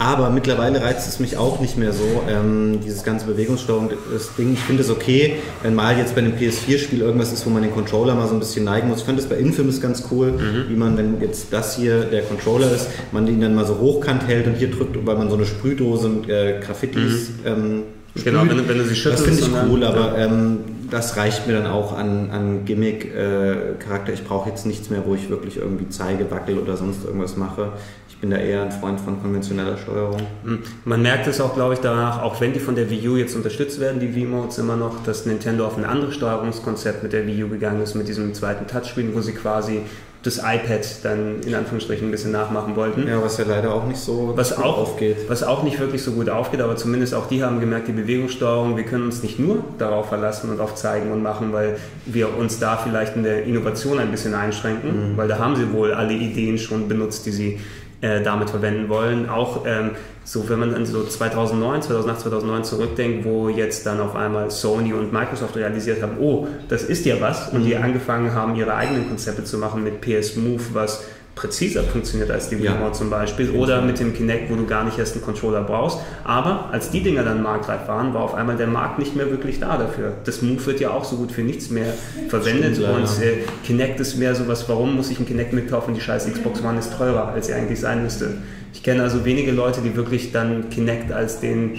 [0.00, 4.54] Aber mittlerweile reizt es mich auch nicht mehr so, ähm, dieses ganze Bewegungssteuerung, das Ding.
[4.54, 7.70] Ich finde es okay, wenn mal jetzt bei einem PS4-Spiel irgendwas ist, wo man den
[7.70, 8.98] Controller mal so ein bisschen neigen muss.
[8.98, 10.64] Ich fand es bei Infamous ganz cool, mhm.
[10.68, 14.26] wie man, wenn jetzt das hier der Controller ist, man den dann mal so hochkant
[14.26, 17.46] hält und hier drückt, weil man so eine Sprühdose mit äh, Graffitis mhm.
[17.46, 17.82] ähm,
[18.14, 19.26] Genau, wenn, wenn du sie schüttelst.
[19.26, 20.58] Das finde ich cool, aber ähm,
[20.90, 24.12] das reicht mir dann auch an, an Gimmick-Charakter.
[24.12, 27.36] Äh, ich brauche jetzt nichts mehr, wo ich wirklich irgendwie zeige, wackel oder sonst irgendwas
[27.36, 27.72] mache.
[28.08, 30.20] Ich bin da eher ein Freund von konventioneller Steuerung.
[30.44, 30.58] Hm.
[30.84, 33.34] Man merkt es auch, glaube ich, danach, auch wenn die von der Wii U jetzt
[33.34, 37.44] unterstützt werden, die Wii-Modes immer noch, dass Nintendo auf ein anderes Steuerungskonzept mit der Wii
[37.44, 39.80] U gegangen ist, mit diesem zweiten Touchscreen, wo sie quasi
[40.22, 43.08] das iPad dann in Anführungsstrichen ein bisschen nachmachen wollten.
[43.08, 45.16] Ja, was ja leider auch nicht so was auch, aufgeht.
[45.28, 48.76] Was auch nicht wirklich so gut aufgeht, aber zumindest auch die haben gemerkt, die Bewegungssteuerung,
[48.76, 52.60] wir können uns nicht nur darauf verlassen und auf zeigen und machen, weil wir uns
[52.60, 55.16] da vielleicht in der Innovation ein bisschen einschränken, mhm.
[55.16, 57.60] weil da haben sie wohl alle Ideen schon benutzt, die sie
[58.02, 59.28] äh, damit verwenden wollen.
[59.28, 59.92] Auch ähm,
[60.24, 64.92] so, wenn man an so 2009, 2008, 2009 zurückdenkt, wo jetzt dann auf einmal Sony
[64.92, 67.82] und Microsoft realisiert haben, oh, das ist ja was, und die mhm.
[67.82, 71.04] angefangen haben, ihre eigenen Konzepte zu machen mit PS Move, was
[71.34, 72.74] präziser funktioniert als die Ja.
[72.74, 75.98] Remote zum Beispiel oder mit dem Kinect, wo du gar nicht erst einen Controller brauchst.
[76.24, 79.58] Aber als die Dinger dann marktreif waren, war auf einmal der Markt nicht mehr wirklich
[79.58, 80.12] da dafür.
[80.24, 81.94] Das Move wird ja auch so gut für nichts mehr
[82.28, 85.94] verwendet Stimmt, und äh, Kinect ist mehr sowas, warum muss ich einen Kinect mitkaufen?
[85.94, 88.34] Die scheiß Xbox One ist teurer, als sie eigentlich sein müsste.
[88.74, 91.78] Ich kenne also wenige Leute, die wirklich dann Kinect als den, äh,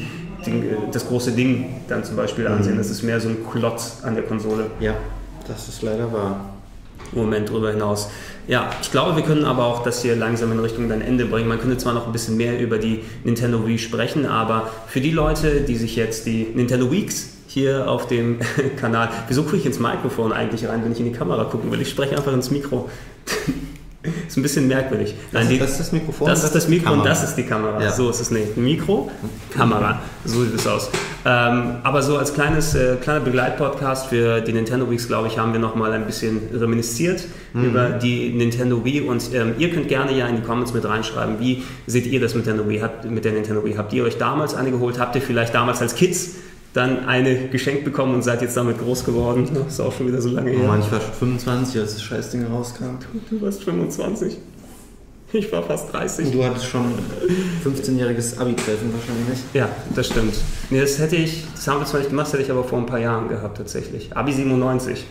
[0.91, 2.55] das große Ding dann zum Beispiel Mhm.
[2.55, 2.77] ansehen.
[2.77, 4.65] Das ist mehr so ein Klotz an der Konsole.
[4.79, 4.95] Ja,
[5.47, 6.49] das ist leider wahr.
[7.15, 8.09] Moment drüber hinaus.
[8.47, 11.47] Ja, ich glaube, wir können aber auch das hier langsam in Richtung dein Ende bringen.
[11.47, 15.11] Man könnte zwar noch ein bisschen mehr über die Nintendo Wii sprechen, aber für die
[15.11, 18.39] Leute, die sich jetzt die Nintendo Weeks hier auf dem
[18.79, 21.81] Kanal, wieso gucke ich ins Mikrofon eigentlich rein, wenn ich in die Kamera gucken will?
[21.81, 22.89] Ich spreche einfach ins Mikro.
[24.27, 25.15] ist ein bisschen merkwürdig.
[25.31, 26.27] Das, die- das ist das Mikrofon.
[26.27, 27.09] das ist das Mikro und Kamera.
[27.09, 27.81] das ist die Kamera.
[27.81, 27.91] Ja.
[27.91, 28.57] So ist es nicht.
[28.57, 29.09] Mikro,
[29.53, 29.99] Kamera.
[30.25, 30.89] So sieht es aus.
[31.25, 35.53] Ähm, aber so als kleines, äh, kleiner Begleitpodcast für die Nintendo Weeks, glaube ich, haben
[35.53, 37.23] wir nochmal ein bisschen reminisziert
[37.53, 37.65] Mhm.
[37.65, 39.01] über die Nintendo Wii.
[39.01, 42.33] Und ähm, ihr könnt gerne ja in die Comments mit reinschreiben, wie seht ihr das
[42.35, 42.79] mit, Nintendo Wii?
[42.79, 43.75] Habt, mit der Nintendo Wii?
[43.75, 44.99] Habt ihr euch damals eine geholt?
[44.99, 46.31] Habt ihr vielleicht damals als Kids
[46.73, 49.49] dann eine geschenkt bekommen und seid jetzt damit groß geworden?
[49.53, 50.67] Das ist auch schon wieder so lange Oh her.
[50.67, 52.97] Mann, ich war schon 25, als das Scheißding rauskam.
[53.29, 54.37] Du warst 25.
[55.33, 56.27] Ich war fast 30.
[56.27, 56.85] Und du hattest schon
[57.65, 59.39] 15-jähriges Abi-Treffen wahrscheinlich.
[59.53, 60.35] Ja, das stimmt.
[60.69, 62.77] Nee, das hätte ich, das haben wir zwar nicht gemacht, das hätte ich aber vor
[62.77, 64.15] ein paar Jahren gehabt tatsächlich.
[64.15, 65.05] Abi 97.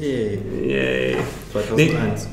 [0.00, 0.40] Yay.
[0.64, 1.16] Yay.
[1.52, 2.28] 2001.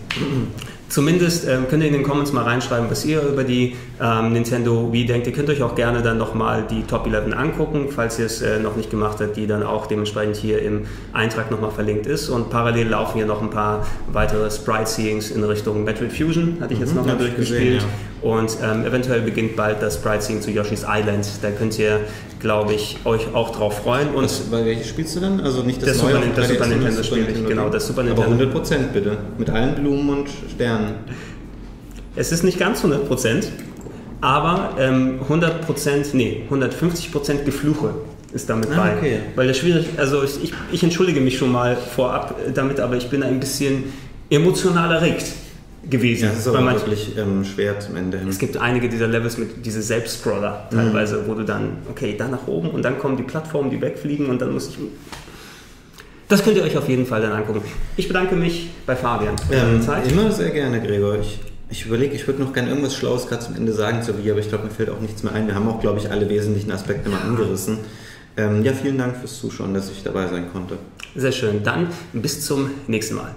[0.87, 4.91] Zumindest ähm, könnt ihr in den Comments mal reinschreiben, was ihr über die ähm, Nintendo
[4.93, 5.25] Wii denkt.
[5.27, 8.59] Ihr könnt euch auch gerne dann nochmal die Top 11 angucken, falls ihr es äh,
[8.59, 12.29] noch nicht gemacht habt, die dann auch dementsprechend hier im Eintrag nochmal verlinkt ist.
[12.29, 16.79] Und parallel laufen hier noch ein paar weitere Sprite-Seeings in Richtung Metroid Fusion, hatte ich
[16.79, 17.79] jetzt Mhm, ich durchgespielt.
[17.79, 17.89] gesehen,
[18.25, 21.27] Und ähm, eventuell beginnt bald das Sprite-Seeing zu Yoshi's Island.
[21.43, 21.99] Da könnt ihr,
[22.39, 24.15] glaube ich, euch auch drauf freuen.
[24.15, 25.39] Und Was, bei welches spielst du denn?
[25.41, 27.85] Also nicht das, Das neue Super- dem das 3DS, Super Nintendo spiele ich, genau, das
[27.85, 28.59] Super Aber Nintendo.
[28.59, 29.17] 100% bitte.
[29.37, 30.95] Mit allen Blumen und Sternen.
[32.15, 33.51] Es ist nicht ganz 100 Prozent,
[34.21, 37.93] aber ähm, 100 Prozent, nee, 150 Prozent Gefluche
[38.33, 38.97] ist damit Ah, bei.
[38.97, 39.19] okay.
[39.35, 42.95] Weil das schwierig, also ich, ich, ich entschuldige mich schon mal vorab äh, damit, aber
[42.97, 43.83] ich bin ein bisschen
[44.31, 45.25] emotional erregt
[45.89, 46.29] gewesen.
[46.29, 48.27] Das ist aber wirklich ähm, schwer zum Ende hin.
[48.27, 52.47] es gibt einige dieser Levels mit diese Selbstscroller teilweise, wo du dann, okay, dann nach
[52.47, 54.77] oben und dann kommen die Plattformen, die wegfliegen und dann muss ich.
[56.27, 57.61] Das könnt ihr euch auf jeden Fall dann angucken.
[57.97, 60.11] Ich bedanke mich bei Fabian für deine Ähm, Zeit.
[60.11, 61.19] immer sehr gerne, Gregor.
[61.19, 64.31] Ich, ich überlege, ich würde noch gerne irgendwas Schlaues gerade zum Ende sagen zur Wii,
[64.31, 65.45] aber ich glaube, mir fällt auch nichts mehr ein.
[65.45, 67.77] Wir haben auch, glaube ich, alle wesentlichen Aspekte mal angerissen.
[68.37, 70.77] Ähm, ja, vielen Dank fürs Zuschauen, dass ich dabei sein konnte.
[71.15, 71.61] Sehr schön.
[71.63, 73.35] Dann bis zum nächsten Mal.